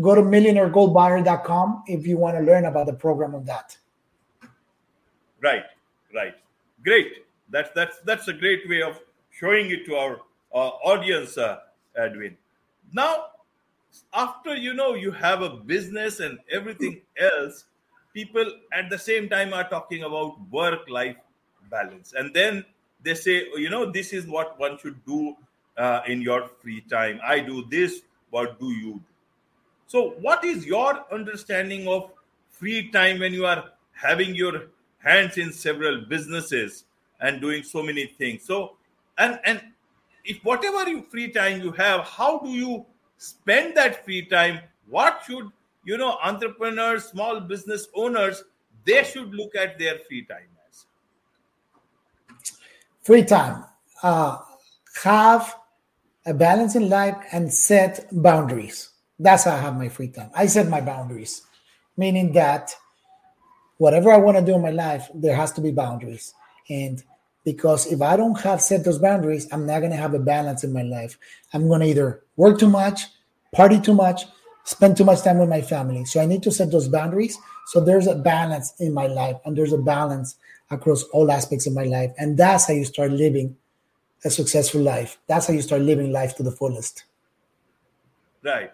go 0.00 0.14
to 0.14 0.22
millionairegoldbuyer.com 0.22 1.84
if 1.86 2.06
you 2.06 2.16
want 2.16 2.36
to 2.36 2.42
learn 2.42 2.64
about 2.64 2.86
the 2.86 2.92
program 2.92 3.34
of 3.34 3.46
that. 3.46 3.76
Right. 5.40 5.64
Right. 6.16 6.34
Great. 6.84 7.26
That's 7.50 7.70
that's 7.74 7.98
that's 8.00 8.28
a 8.28 8.32
great 8.32 8.68
way 8.68 8.82
of 8.82 9.00
showing 9.30 9.70
it 9.70 9.84
to 9.86 9.96
our 9.96 10.14
uh, 10.54 10.70
audience, 10.92 11.38
uh, 11.38 11.58
Edwin. 11.96 12.36
Now, 12.92 13.26
after 14.14 14.54
you 14.56 14.74
know 14.74 14.94
you 14.94 15.10
have 15.12 15.42
a 15.42 15.50
business 15.50 16.20
and 16.20 16.38
everything 16.50 17.02
else, 17.18 17.64
people 18.14 18.46
at 18.72 18.90
the 18.90 18.98
same 18.98 19.28
time 19.28 19.52
are 19.54 19.68
talking 19.68 20.04
about 20.04 20.36
work-life 20.50 21.16
balance, 21.70 22.14
and 22.16 22.34
then 22.34 22.64
they 23.02 23.14
say, 23.14 23.46
you 23.56 23.70
know, 23.70 23.86
this 23.90 24.12
is 24.12 24.26
what 24.26 24.58
one 24.58 24.78
should 24.78 25.04
do 25.06 25.36
uh, 25.76 26.00
in 26.08 26.22
your 26.22 26.48
free 26.62 26.80
time. 26.90 27.20
I 27.24 27.40
do 27.40 27.64
this. 27.70 28.02
What 28.30 28.58
do 28.60 28.72
you 28.72 28.94
do? 28.94 29.02
So, 29.86 30.10
what 30.20 30.44
is 30.44 30.66
your 30.66 31.04
understanding 31.12 31.88
of 31.88 32.10
free 32.50 32.90
time 32.90 33.20
when 33.20 33.34
you 33.34 33.46
are 33.46 33.70
having 33.92 34.34
your 34.34 34.68
hands 34.98 35.38
in 35.38 35.52
several 35.52 36.02
businesses 36.02 36.84
and 37.20 37.40
doing 37.40 37.62
so 37.62 37.82
many 37.82 38.06
things. 38.06 38.44
So 38.44 38.76
and 39.18 39.38
and 39.44 39.60
if 40.24 40.38
whatever 40.44 40.88
you 40.88 41.02
free 41.02 41.30
time 41.30 41.62
you 41.62 41.72
have 41.72 42.00
how 42.04 42.38
do 42.38 42.48
you 42.48 42.84
spend 43.18 43.76
that 43.76 44.04
free 44.04 44.26
time? 44.26 44.60
What 44.88 45.22
should 45.26 45.50
you 45.84 45.96
know 45.96 46.18
entrepreneurs 46.22 47.04
small 47.06 47.40
business 47.40 47.88
owners 47.94 48.44
they 48.84 49.02
should 49.04 49.34
look 49.34 49.54
at 49.56 49.78
their 49.78 49.98
free 50.08 50.24
time 50.24 50.48
as? 50.68 50.86
Free 53.02 53.24
time. 53.24 53.64
Uh, 54.02 54.38
have 55.02 55.56
a 56.26 56.34
balance 56.34 56.76
in 56.76 56.88
life 56.88 57.16
and 57.32 57.52
set 57.52 58.06
boundaries. 58.12 58.90
That's 59.18 59.44
how 59.44 59.52
i 59.52 59.58
have 59.58 59.76
my 59.76 59.88
free 59.88 60.08
time. 60.08 60.30
I 60.34 60.46
set 60.46 60.68
my 60.68 60.80
boundaries 60.80 61.42
meaning 61.96 62.32
that 62.32 62.74
whatever 63.78 64.12
I 64.12 64.16
want 64.16 64.38
to 64.38 64.44
do 64.44 64.54
in 64.54 64.62
my 64.62 64.70
life, 64.70 65.08
there 65.14 65.36
has 65.36 65.52
to 65.52 65.60
be 65.60 65.70
boundaries. 65.70 66.34
And 66.68 67.02
because 67.44 67.86
if 67.86 68.02
I 68.02 68.16
don't 68.16 68.38
have 68.40 68.60
set 68.60 68.84
those 68.84 68.98
boundaries, 68.98 69.46
I'm 69.52 69.66
not 69.66 69.80
going 69.80 69.92
to 69.92 69.96
have 69.96 70.14
a 70.14 70.18
balance 70.18 70.64
in 70.64 70.72
my 70.72 70.82
life. 70.82 71.18
I'm 71.52 71.68
going 71.68 71.80
to 71.80 71.86
either 71.86 72.22
work 72.36 72.58
too 72.58 72.68
much, 72.68 73.02
party 73.52 73.80
too 73.80 73.94
much, 73.94 74.24
spend 74.64 74.96
too 74.96 75.04
much 75.04 75.22
time 75.22 75.38
with 75.38 75.48
my 75.48 75.62
family. 75.62 76.04
So 76.04 76.20
I 76.20 76.26
need 76.26 76.42
to 76.42 76.50
set 76.50 76.72
those 76.72 76.88
boundaries. 76.88 77.38
So 77.66 77.80
there's 77.80 78.08
a 78.08 78.16
balance 78.16 78.74
in 78.80 78.92
my 78.92 79.06
life 79.06 79.36
and 79.44 79.56
there's 79.56 79.72
a 79.72 79.78
balance 79.78 80.36
across 80.70 81.04
all 81.12 81.30
aspects 81.30 81.66
of 81.66 81.72
my 81.72 81.84
life. 81.84 82.12
And 82.18 82.36
that's 82.36 82.66
how 82.66 82.74
you 82.74 82.84
start 82.84 83.12
living 83.12 83.56
a 84.24 84.30
successful 84.30 84.80
life. 84.80 85.18
That's 85.28 85.46
how 85.46 85.54
you 85.54 85.62
start 85.62 85.82
living 85.82 86.10
life 86.10 86.34
to 86.36 86.42
the 86.42 86.50
fullest. 86.50 87.04
Right, 88.42 88.72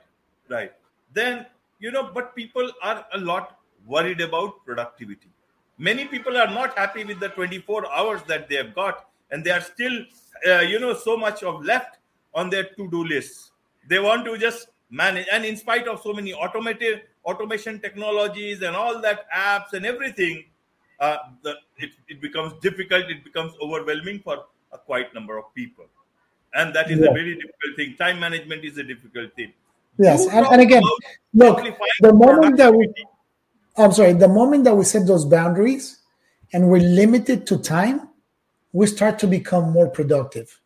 right. 0.49 0.73
Then, 1.13 1.47
you 1.79 1.91
know, 1.91 2.11
but 2.15 2.35
people 2.35 2.71
are 2.83 3.05
a 3.13 3.19
lot 3.19 3.59
worried 3.87 4.21
about 4.21 4.65
productivity. 4.65 5.29
Many 5.79 6.07
people 6.07 6.37
are 6.37 6.49
not 6.51 6.77
happy 6.79 7.05
with 7.05 7.21
the 7.21 7.29
24 7.31 7.91
hours 7.91 8.23
that 8.29 8.49
they 8.49 8.57
have 8.57 8.75
got, 8.75 9.07
and 9.31 9.45
they 9.45 9.51
are 9.51 9.61
still 9.61 10.05
uh, 10.49 10.61
you 10.61 10.79
know 10.79 10.95
so 10.95 11.17
much 11.17 11.43
of 11.43 11.65
left 11.65 11.99
on 12.35 12.51
their 12.51 12.65
to-do 12.65 13.05
lists. 13.05 13.51
They 13.89 13.99
want 13.99 14.25
to 14.27 14.39
just 14.39 14.69
manage 14.91 15.27
and 15.33 15.45
in 15.45 15.57
spite 15.57 15.89
of 15.89 16.01
so 16.03 16.13
many 16.13 16.33
automated 16.35 17.03
automation 17.25 17.81
technologies 17.81 18.63
and 18.63 18.77
all 18.77 19.01
that 19.01 19.25
apps 19.35 19.73
and 19.73 19.87
everything 19.87 20.45
uh, 21.01 21.17
the, 21.43 21.55
it, 21.79 21.91
it 22.09 22.21
becomes 22.21 22.53
difficult 22.61 23.05
it 23.09 23.25
becomes 23.25 23.53
overwhelming 23.61 24.21
for 24.21 24.45
a 24.73 24.79
quite 24.79 25.13
number 25.15 25.39
of 25.39 25.53
people. 25.55 25.87
And 26.55 26.75
that 26.75 26.91
is 26.91 27.01
yeah. 27.01 27.11
a 27.11 27.13
very 27.13 27.35
difficult 27.35 27.77
thing. 27.77 27.97
Time 27.97 28.21
management 28.21 28.65
is 28.65 28.77
a 28.77 28.83
difficult 28.83 29.35
thing. 29.35 29.53
Yes 29.99 30.27
and, 30.27 30.47
and, 30.47 30.61
again 30.63 30.83
look 31.35 31.59
the 32.01 32.13
moment 32.15 32.57
that 32.57 32.75
we 32.75 32.89
i'm 33.77 33.93
sorry 33.93 34.13
the 34.13 34.29
moment 34.29 34.65
that 34.65 34.77
we 34.77 34.85
set 34.85 35.07
those 35.07 35.25
boundaries 35.25 35.99
and 36.53 36.69
we're 36.69 36.81
limited 36.81 37.47
to 37.47 37.59
time 37.59 38.09
we 38.73 38.87
start 38.87 39.19
to 39.19 39.27
become 39.27 39.71
more 39.71 39.89
productive. 39.89 40.61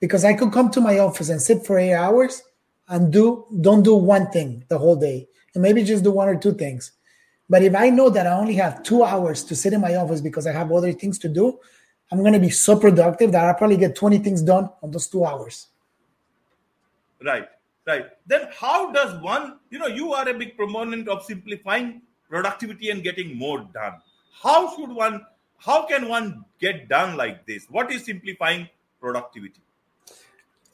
Because 0.00 0.24
i 0.24 0.34
could 0.34 0.52
come 0.52 0.70
to 0.70 0.80
my 0.80 0.98
office 0.98 1.28
and 1.28 1.40
sit 1.40 1.64
for 1.64 1.78
eight 1.78 1.94
hours 1.94 2.42
and 2.88 3.12
do 3.12 3.46
don't 3.60 3.82
do 3.82 3.94
one 3.94 4.30
thing 4.30 4.64
the 4.68 4.78
whole 4.78 4.96
day. 4.96 5.28
And 5.54 5.62
maybe 5.62 5.84
just 5.84 6.04
do 6.04 6.10
one 6.10 6.28
or 6.28 6.36
two 6.36 6.52
things. 6.52 6.92
But 7.48 7.62
if 7.62 7.74
i 7.74 7.88
know 7.90 8.10
that 8.10 8.26
i 8.26 8.32
only 8.32 8.54
have 8.54 8.82
two 8.82 9.04
hours 9.04 9.44
to 9.44 9.56
sit 9.56 9.72
in 9.72 9.80
my 9.80 9.94
office 9.94 10.20
because 10.20 10.46
i 10.46 10.52
have 10.52 10.72
other 10.72 10.92
things 10.92 11.18
to 11.20 11.28
do 11.28 11.58
i'm 12.10 12.20
going 12.20 12.32
to 12.32 12.40
be 12.40 12.50
so 12.50 12.78
productive 12.78 13.32
that 13.32 13.44
i'll 13.44 13.54
probably 13.54 13.76
get 13.76 13.94
20 13.94 14.18
things 14.18 14.42
done 14.42 14.68
on 14.82 14.90
those 14.90 15.08
two 15.08 15.24
hours. 15.24 15.68
Right 17.22 17.48
right. 17.86 18.06
Then 18.26 18.48
how 18.58 18.92
does 18.92 19.22
one 19.22 19.58
you 19.70 19.78
know 19.78 19.86
you 19.86 20.12
are 20.12 20.28
a 20.28 20.34
big 20.34 20.56
proponent 20.56 21.08
of 21.08 21.24
simplifying 21.24 22.02
productivity 22.34 22.90
and 22.90 23.04
getting 23.04 23.38
more 23.38 23.60
done. 23.72 23.94
How 24.42 24.74
should 24.74 24.90
one 24.90 25.24
how 25.58 25.86
can 25.86 26.08
one 26.08 26.44
get 26.60 26.88
done 26.88 27.16
like 27.16 27.46
this? 27.46 27.66
What 27.70 27.92
is 27.92 28.04
simplifying 28.04 28.68
productivity? 29.00 29.62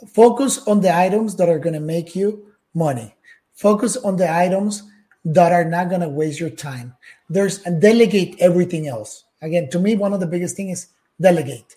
Focus 0.09 0.67
on 0.67 0.81
the 0.81 0.95
items 0.97 1.37
that 1.37 1.51
are 1.51 1.59
going 1.59 1.75
to 1.75 1.87
make 1.95 2.17
you 2.17 2.47
money. 2.73 3.15
Focus 3.53 3.99
on 3.99 4.17
the 4.17 4.33
items 4.35 4.83
that 5.23 5.53
are 5.53 5.67
not 5.67 5.91
going 5.91 6.01
to 6.01 6.09
waste 6.09 6.41
your 6.41 6.51
time. 6.51 6.95
There's 7.29 7.63
and 7.65 7.81
delegate 7.81 8.37
everything 8.41 8.89
else. 8.89 9.25
Again 9.43 9.69
to 9.71 9.79
me 9.79 9.97
one 9.97 10.15
of 10.15 10.21
the 10.21 10.33
biggest 10.35 10.57
things 10.57 10.79
is 10.79 10.87
delegate. 11.21 11.77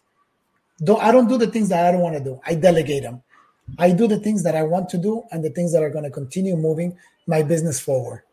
Don't 0.84 1.04
i 1.04 1.12
don't 1.12 1.28
do 1.28 1.38
the 1.38 1.52
things 1.56 1.70
that 1.70 1.86
i 1.86 1.92
don't 1.92 2.02
want 2.02 2.18
to 2.18 2.24
do 2.24 2.42
i 2.52 2.56
delegate 2.56 3.04
them 3.04 3.22
i 3.78 3.92
do 3.92 4.08
the 4.08 4.18
things 4.20 4.42
that 4.44 4.56
i 4.56 4.64
want 4.64 4.90
to 4.90 4.98
do 4.98 5.24
and 5.32 5.46
the 5.46 5.52
things 5.52 5.72
that 5.72 5.84
are 5.84 5.92
going 5.92 6.04
to 6.04 6.10
continue 6.10 6.56
moving 6.58 6.98
my 7.28 7.44
business 7.44 7.80
forward 7.80 8.24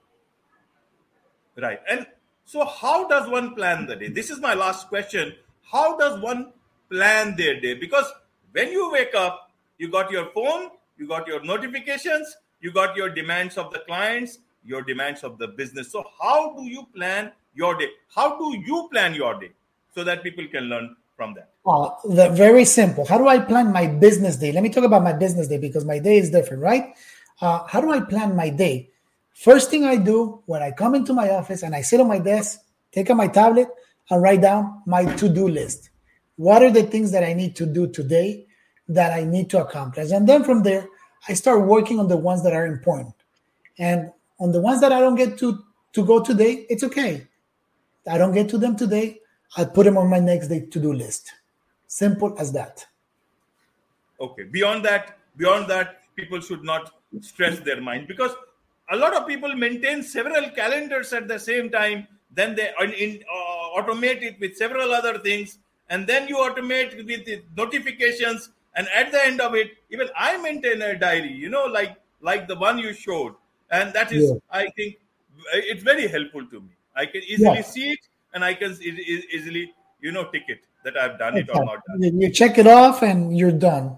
right 1.56 1.80
and 1.88 2.06
so 2.44 2.64
how 2.64 3.06
does 3.08 3.28
one 3.28 3.54
plan 3.54 3.86
the 3.86 3.96
day 3.96 4.08
this 4.08 4.30
is 4.30 4.40
my 4.40 4.54
last 4.54 4.88
question 4.88 5.34
how 5.70 5.96
does 5.96 6.20
one 6.20 6.52
plan 6.90 7.36
their 7.36 7.60
day 7.60 7.74
because 7.74 8.06
when 8.52 8.72
you 8.72 8.90
wake 8.90 9.14
up 9.14 9.50
you 9.80 9.88
got 9.88 10.10
your 10.10 10.26
phone, 10.32 10.68
you 10.98 11.08
got 11.08 11.26
your 11.26 11.42
notifications, 11.42 12.36
you 12.60 12.70
got 12.70 12.94
your 12.94 13.08
demands 13.08 13.56
of 13.56 13.72
the 13.72 13.78
clients, 13.78 14.38
your 14.62 14.82
demands 14.82 15.24
of 15.24 15.38
the 15.38 15.48
business. 15.48 15.90
So, 15.90 16.04
how 16.20 16.54
do 16.54 16.64
you 16.64 16.86
plan 16.94 17.32
your 17.54 17.74
day? 17.78 17.88
How 18.14 18.38
do 18.38 18.58
you 18.58 18.88
plan 18.92 19.14
your 19.14 19.40
day 19.40 19.52
so 19.94 20.04
that 20.04 20.22
people 20.22 20.46
can 20.48 20.64
learn 20.64 20.94
from 21.16 21.32
that? 21.32 21.48
Uh, 21.64 21.88
the, 22.04 22.28
very 22.28 22.66
simple. 22.66 23.06
How 23.06 23.16
do 23.16 23.26
I 23.26 23.38
plan 23.38 23.72
my 23.72 23.86
business 23.86 24.36
day? 24.36 24.52
Let 24.52 24.62
me 24.62 24.68
talk 24.68 24.84
about 24.84 25.02
my 25.02 25.14
business 25.14 25.48
day 25.48 25.56
because 25.56 25.86
my 25.86 25.98
day 25.98 26.18
is 26.18 26.30
different, 26.30 26.62
right? 26.62 26.94
Uh, 27.40 27.66
how 27.66 27.80
do 27.80 27.90
I 27.90 28.00
plan 28.00 28.36
my 28.36 28.50
day? 28.50 28.90
First 29.44 29.70
thing 29.70 29.84
I 29.84 29.96
do 29.96 30.42
when 30.46 30.62
I 30.62 30.70
come 30.70 30.94
into 30.94 31.12
my 31.12 31.30
office 31.30 31.62
and 31.62 31.74
I 31.74 31.82
sit 31.82 32.00
on 32.00 32.08
my 32.08 32.18
desk, 32.18 32.60
take 32.92 33.10
out 33.10 33.16
my 33.16 33.28
tablet, 33.28 33.68
and 34.10 34.22
write 34.22 34.42
down 34.42 34.82
my 34.86 35.04
to 35.16 35.28
do 35.28 35.48
list. 35.48 35.90
What 36.36 36.62
are 36.62 36.70
the 36.70 36.82
things 36.82 37.10
that 37.12 37.24
I 37.24 37.32
need 37.32 37.56
to 37.56 37.66
do 37.66 37.88
today? 37.88 38.46
that 38.90 39.12
I 39.12 39.22
need 39.24 39.48
to 39.50 39.62
accomplish. 39.62 40.10
And 40.10 40.28
then 40.28 40.42
from 40.42 40.62
there, 40.64 40.86
I 41.28 41.34
start 41.34 41.64
working 41.64 42.00
on 42.00 42.08
the 42.08 42.16
ones 42.16 42.42
that 42.42 42.52
are 42.52 42.66
important. 42.66 43.14
And 43.78 44.10
on 44.40 44.50
the 44.52 44.60
ones 44.60 44.80
that 44.80 44.92
I 44.92 44.98
don't 45.00 45.14
get 45.14 45.38
to 45.38 45.64
to 45.92 46.04
go 46.04 46.22
today, 46.22 46.66
it's 46.68 46.84
okay. 46.84 47.26
I 48.08 48.18
don't 48.18 48.32
get 48.32 48.48
to 48.50 48.58
them 48.58 48.76
today, 48.76 49.18
I'll 49.56 49.66
put 49.66 49.84
them 49.84 49.96
on 49.96 50.08
my 50.08 50.20
next 50.20 50.48
day 50.48 50.60
to-do 50.66 50.92
list. 50.92 51.32
Simple 51.86 52.36
as 52.38 52.52
that. 52.52 52.86
Okay. 54.20 54.44
Beyond 54.44 54.84
that, 54.84 55.18
beyond 55.36 55.68
that, 55.68 56.02
people 56.14 56.40
should 56.40 56.62
not 56.62 56.92
stress 57.20 57.58
their 57.60 57.80
mind 57.80 58.06
because 58.06 58.32
a 58.90 58.96
lot 58.96 59.14
of 59.14 59.26
people 59.26 59.54
maintain 59.54 60.02
several 60.02 60.50
calendars 60.50 61.12
at 61.12 61.28
the 61.28 61.38
same 61.38 61.70
time. 61.70 62.06
Then 62.32 62.54
they 62.54 62.70
in, 62.80 63.22
uh, 63.22 63.80
automate 63.80 64.22
it 64.22 64.38
with 64.40 64.56
several 64.56 64.92
other 64.92 65.18
things, 65.18 65.58
and 65.88 66.06
then 66.06 66.28
you 66.28 66.36
automate 66.36 66.96
with 66.96 67.24
the 67.24 67.42
notifications 67.56 68.50
and 68.76 68.88
at 68.94 69.10
the 69.12 69.24
end 69.24 69.40
of 69.40 69.54
it 69.54 69.72
even 69.90 70.08
i 70.16 70.36
maintain 70.36 70.82
a 70.82 70.96
diary 70.98 71.32
you 71.32 71.48
know 71.48 71.64
like 71.64 71.96
like 72.20 72.46
the 72.48 72.56
one 72.56 72.78
you 72.78 72.92
showed 72.92 73.34
and 73.70 73.92
that 73.92 74.12
is 74.12 74.30
yeah. 74.30 74.36
i 74.50 74.68
think 74.76 74.96
it's 75.54 75.82
very 75.82 76.06
helpful 76.06 76.46
to 76.46 76.60
me 76.60 76.70
i 76.96 77.06
can 77.06 77.22
easily 77.22 77.56
yeah. 77.56 77.62
see 77.62 77.90
it 77.90 78.00
and 78.34 78.44
i 78.44 78.52
can 78.54 78.76
easily 78.82 79.72
you 80.00 80.12
know 80.12 80.24
tick 80.30 80.44
it 80.48 80.60
that 80.84 80.96
i've 80.96 81.18
done 81.18 81.36
it 81.36 81.48
or 81.54 81.64
not 81.64 81.80
done. 81.88 82.20
you 82.20 82.30
check 82.30 82.58
it 82.58 82.66
off 82.66 83.02
and 83.02 83.36
you're 83.36 83.58
done 83.70 83.96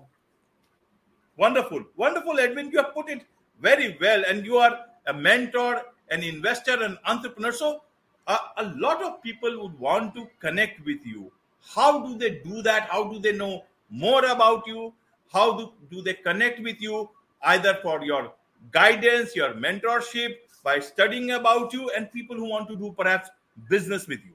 wonderful 1.36 1.84
wonderful 1.96 2.38
edwin 2.38 2.70
you 2.70 2.78
have 2.78 2.94
put 2.94 3.08
it 3.10 3.22
very 3.62 3.96
well 4.00 4.22
and 4.28 4.44
you 4.44 4.58
are 4.58 4.78
a 5.06 5.14
mentor 5.14 5.82
an 6.10 6.22
investor 6.22 6.82
an 6.82 6.98
entrepreneur. 7.06 7.52
So 7.52 7.82
a 8.28 8.64
lot 8.76 9.02
of 9.02 9.22
people 9.22 9.62
would 9.62 9.78
want 9.78 10.14
to 10.14 10.28
connect 10.40 10.84
with 10.84 11.04
you. 11.04 11.32
How 11.74 12.06
do 12.06 12.16
they 12.16 12.30
do 12.44 12.62
that? 12.62 12.88
How 12.88 13.04
do 13.04 13.18
they 13.18 13.32
know 13.32 13.64
more 13.90 14.24
about 14.26 14.66
you? 14.66 14.92
How 15.32 15.56
do, 15.56 15.72
do 15.90 16.02
they 16.02 16.14
connect 16.14 16.60
with 16.60 16.80
you? 16.80 17.08
Either 17.42 17.78
for 17.82 18.04
your 18.04 18.32
guidance 18.70 19.34
your 19.34 19.54
mentorship 19.54 20.36
by 20.62 20.78
studying 20.78 21.32
about 21.32 21.72
you 21.72 21.90
and 21.96 22.12
people 22.12 22.36
who 22.36 22.48
want 22.48 22.68
to 22.68 22.76
do 22.76 22.94
perhaps 22.96 23.28
business 23.68 24.06
with 24.06 24.20
you. 24.24 24.32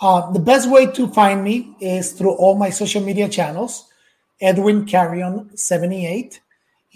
Uh, 0.00 0.30
the 0.32 0.38
best 0.38 0.70
way 0.70 0.86
to 0.92 1.08
find 1.08 1.44
me 1.44 1.76
is 1.80 2.12
through 2.12 2.32
all 2.32 2.56
my 2.56 2.70
social 2.70 3.02
media 3.02 3.28
channels 3.28 3.90
edwin 4.40 4.84
carrion 4.84 5.56
78 5.56 6.40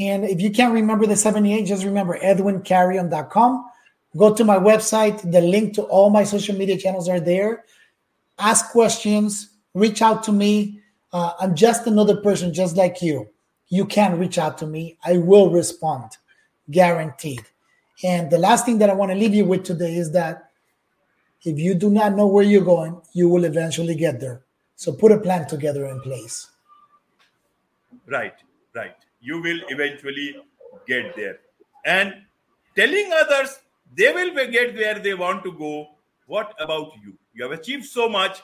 and 0.01 0.25
if 0.25 0.41
you 0.41 0.51
can't 0.51 0.75
remember 0.75 1.07
the 1.07 1.17
78 1.17 1.65
just 1.65 1.85
remember 1.85 2.19
edwincarrion.com 2.19 3.65
go 4.17 4.35
to 4.35 4.45
my 4.45 4.57
website 4.57 5.31
the 5.31 5.41
link 5.41 5.75
to 5.75 5.83
all 5.83 6.11
my 6.11 6.25
social 6.25 6.57
media 6.57 6.77
channels 6.77 7.09
are 7.09 7.21
there 7.21 7.65
ask 8.39 8.71
questions 8.73 9.51
reach 9.75 10.03
out 10.03 10.23
to 10.25 10.33
me 10.33 10.81
uh, 11.13 11.33
I'm 11.41 11.55
just 11.55 11.87
another 11.87 12.17
person 12.17 12.55
just 12.55 12.77
like 12.77 13.03
you. 13.03 13.29
You 13.69 13.85
can 13.85 14.19
reach 14.19 14.39
out 14.39 14.59
to 14.59 14.67
me. 14.67 14.99
I 15.05 15.19
will 15.19 15.51
respond, 15.51 16.17
guaranteed. 16.71 17.43
And 18.03 18.31
the 18.31 18.39
last 18.39 18.65
thing 18.65 18.79
that 18.79 18.91
I 18.91 18.95
want 18.95 19.11
to 19.13 19.19
leave 19.19 19.35
you 19.35 19.45
with 19.45 19.65
today 19.65 19.95
is 19.97 20.13
that 20.13 20.51
if 21.43 21.59
you 21.59 21.75
do 21.75 21.91
not 21.91 22.15
know 22.15 22.27
where 22.27 22.45
you're 22.45 22.65
going, 22.65 23.01
you 23.13 23.29
will 23.29 23.45
eventually 23.45 23.95
get 23.95 24.21
there. 24.21 24.43
So 24.77 24.93
put 24.93 25.13
a 25.13 25.19
plan 25.19 25.47
together 25.47 25.87
in 25.87 26.01
place. 26.01 26.49
Right, 28.07 28.35
right. 28.75 28.97
You 29.21 29.41
will 29.41 29.61
eventually 29.69 30.37
get 30.87 31.15
there. 31.17 31.39
And 31.85 32.15
telling 32.77 33.11
others 33.13 33.59
they 33.95 34.13
will 34.13 34.35
get 34.51 34.75
where 34.75 34.99
they 34.99 35.15
want 35.15 35.45
to 35.45 35.53
go. 35.53 35.89
What 36.27 36.55
about 36.61 36.93
you? 37.03 37.15
You 37.35 37.45
have 37.45 37.53
achieved 37.53 37.87
so 37.87 38.09
much 38.09 38.43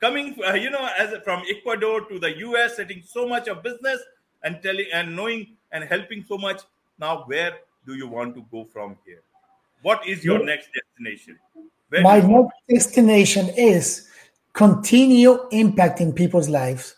coming, 0.00 0.36
uh, 0.46 0.54
you 0.54 0.70
know, 0.70 0.88
as 0.98 1.14
from 1.24 1.42
Ecuador 1.48 2.02
to 2.08 2.18
the 2.18 2.38
US, 2.38 2.76
setting 2.76 3.02
so 3.04 3.26
much 3.26 3.48
of 3.48 3.62
business 3.62 4.00
and 4.42 4.62
telling 4.62 4.86
and 4.92 5.16
knowing 5.16 5.56
and 5.72 5.84
helping 5.84 6.24
so 6.24 6.38
much. 6.38 6.62
Now, 6.98 7.24
where 7.26 7.54
do 7.86 7.94
you 7.94 8.08
want 8.08 8.34
to 8.36 8.44
go 8.50 8.64
from 8.64 8.96
here? 9.04 9.22
What 9.82 10.06
is 10.06 10.24
your 10.24 10.44
next 10.44 10.68
destination? 10.74 11.38
Where 11.88 12.02
My 12.02 12.20
next 12.20 12.52
destination 12.68 13.50
is 13.56 14.08
continue 14.52 15.38
impacting 15.52 16.14
people's 16.14 16.48
lives. 16.48 16.94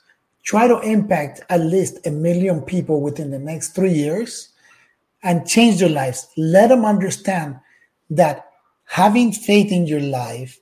Try 0.46 0.68
to 0.68 0.80
impact 0.80 1.42
at 1.50 1.60
least 1.60 2.06
a 2.06 2.10
million 2.10 2.62
people 2.62 3.02
within 3.02 3.30
the 3.30 3.38
next 3.38 3.74
three 3.74 3.92
years 3.92 4.50
and 5.22 5.46
change 5.46 5.80
their 5.80 5.90
lives. 5.90 6.28
Let 6.36 6.68
them 6.68 6.84
understand 6.84 7.58
that 8.10 8.48
having 8.84 9.32
faith 9.32 9.70
in 9.70 9.86
your 9.86 10.00
life 10.00 10.58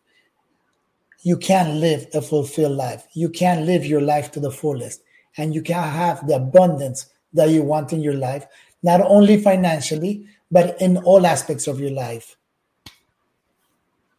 you 1.24 1.38
can 1.38 1.80
live 1.80 2.06
a 2.12 2.20
fulfilled 2.20 2.76
life. 2.76 3.06
You 3.14 3.30
can 3.30 3.64
live 3.64 3.86
your 3.86 4.02
life 4.02 4.30
to 4.32 4.40
the 4.40 4.50
fullest, 4.50 5.02
and 5.38 5.54
you 5.54 5.62
can 5.62 5.82
have 5.82 6.26
the 6.26 6.36
abundance 6.36 7.06
that 7.32 7.48
you 7.48 7.62
want 7.62 7.94
in 7.94 8.02
your 8.02 8.14
life, 8.14 8.46
not 8.82 9.00
only 9.00 9.40
financially, 9.40 10.26
but 10.50 10.78
in 10.82 10.98
all 10.98 11.26
aspects 11.26 11.66
of 11.66 11.80
your 11.80 11.92
life. 11.92 12.36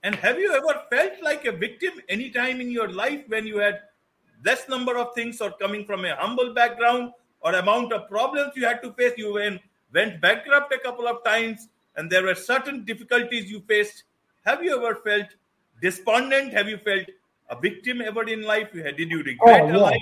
And 0.01 0.15
have 0.15 0.39
you 0.39 0.51
ever 0.51 0.81
felt 0.89 1.13
like 1.21 1.45
a 1.45 1.51
victim 1.51 1.93
anytime 2.09 2.59
in 2.59 2.71
your 2.71 2.89
life 2.89 3.23
when 3.27 3.45
you 3.45 3.59
had 3.59 3.81
less 4.45 4.69
number 4.69 4.97
of 4.97 5.13
things 5.15 5.41
or 5.41 5.51
coming 5.51 5.85
from 5.85 6.05
a 6.05 6.15
humble 6.15 6.53
background 6.53 7.11
or 7.41 7.53
amount 7.55 7.91
of 7.91 8.07
problems 8.07 8.53
you 8.55 8.65
had 8.65 8.81
to 8.83 8.93
face? 8.93 9.13
You 9.17 9.33
went, 9.33 9.61
went 9.93 10.21
bankrupt 10.21 10.73
a 10.73 10.79
couple 10.79 11.07
of 11.07 11.23
times 11.23 11.67
and 11.95 12.09
there 12.09 12.23
were 12.23 12.35
certain 12.35 12.85
difficulties 12.85 13.51
you 13.51 13.61
faced. 13.67 14.03
Have 14.45 14.63
you 14.63 14.77
ever 14.77 14.95
felt 15.03 15.27
despondent? 15.81 16.53
Have 16.53 16.69
you 16.69 16.77
felt 16.77 17.07
a 17.49 17.59
victim 17.59 18.01
ever 18.01 18.23
in 18.27 18.43
life? 18.43 18.71
Did 18.73 19.11
you 19.11 19.23
regret 19.23 19.61
oh, 19.61 19.67
yes. 19.67 19.77
life? 19.77 20.01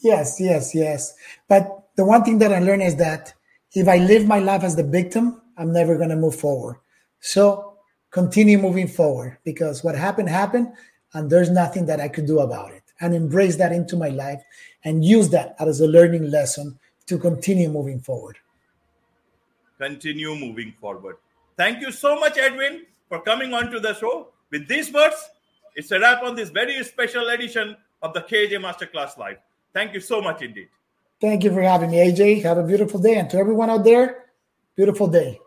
Yes, 0.00 0.40
yes, 0.40 0.74
yes. 0.74 1.14
But 1.48 1.88
the 1.96 2.04
one 2.04 2.24
thing 2.24 2.38
that 2.38 2.52
I 2.52 2.58
learned 2.58 2.82
is 2.82 2.96
that 2.96 3.34
if 3.74 3.88
I 3.88 3.98
live 3.98 4.26
my 4.26 4.38
life 4.38 4.64
as 4.64 4.76
the 4.76 4.82
victim, 4.82 5.40
I'm 5.56 5.72
never 5.72 5.96
going 5.96 6.08
to 6.10 6.16
move 6.16 6.34
forward. 6.34 6.76
So 7.20 7.78
continue 8.10 8.58
moving 8.58 8.88
forward 8.88 9.38
because 9.44 9.82
what 9.84 9.94
happened 9.94 10.28
happened 10.28 10.72
and 11.14 11.30
there's 11.30 11.50
nothing 11.50 11.86
that 11.86 12.00
I 12.00 12.08
could 12.08 12.26
do 12.26 12.40
about 12.40 12.72
it. 12.72 12.81
And 13.02 13.14
embrace 13.14 13.56
that 13.56 13.72
into 13.72 13.96
my 13.96 14.08
life 14.08 14.40
and 14.84 15.04
use 15.04 15.28
that 15.30 15.56
as 15.58 15.80
a 15.80 15.86
learning 15.86 16.30
lesson 16.30 16.78
to 17.06 17.18
continue 17.18 17.68
moving 17.68 17.98
forward. 17.98 18.38
Continue 19.78 20.36
moving 20.36 20.72
forward. 20.80 21.16
Thank 21.56 21.80
you 21.80 21.90
so 21.90 22.18
much, 22.18 22.38
Edwin, 22.38 22.86
for 23.08 23.20
coming 23.20 23.52
on 23.52 23.70
to 23.72 23.80
the 23.80 23.94
show. 23.94 24.28
With 24.50 24.68
these 24.68 24.92
words, 24.92 25.16
it's 25.74 25.90
a 25.90 25.98
wrap 25.98 26.22
on 26.22 26.36
this 26.36 26.50
very 26.50 26.82
special 26.84 27.28
edition 27.28 27.76
of 28.02 28.14
the 28.14 28.20
KJ 28.20 28.52
Masterclass 28.52 29.18
Live. 29.18 29.38
Thank 29.74 29.94
you 29.94 30.00
so 30.00 30.20
much 30.20 30.42
indeed. 30.42 30.68
Thank 31.20 31.44
you 31.44 31.52
for 31.52 31.62
having 31.62 31.90
me, 31.90 31.98
AJ. 31.98 32.42
Have 32.42 32.58
a 32.58 32.62
beautiful 32.62 33.00
day. 33.00 33.16
And 33.16 33.28
to 33.30 33.36
everyone 33.36 33.70
out 33.70 33.84
there, 33.84 34.26
beautiful 34.76 35.08
day. 35.08 35.40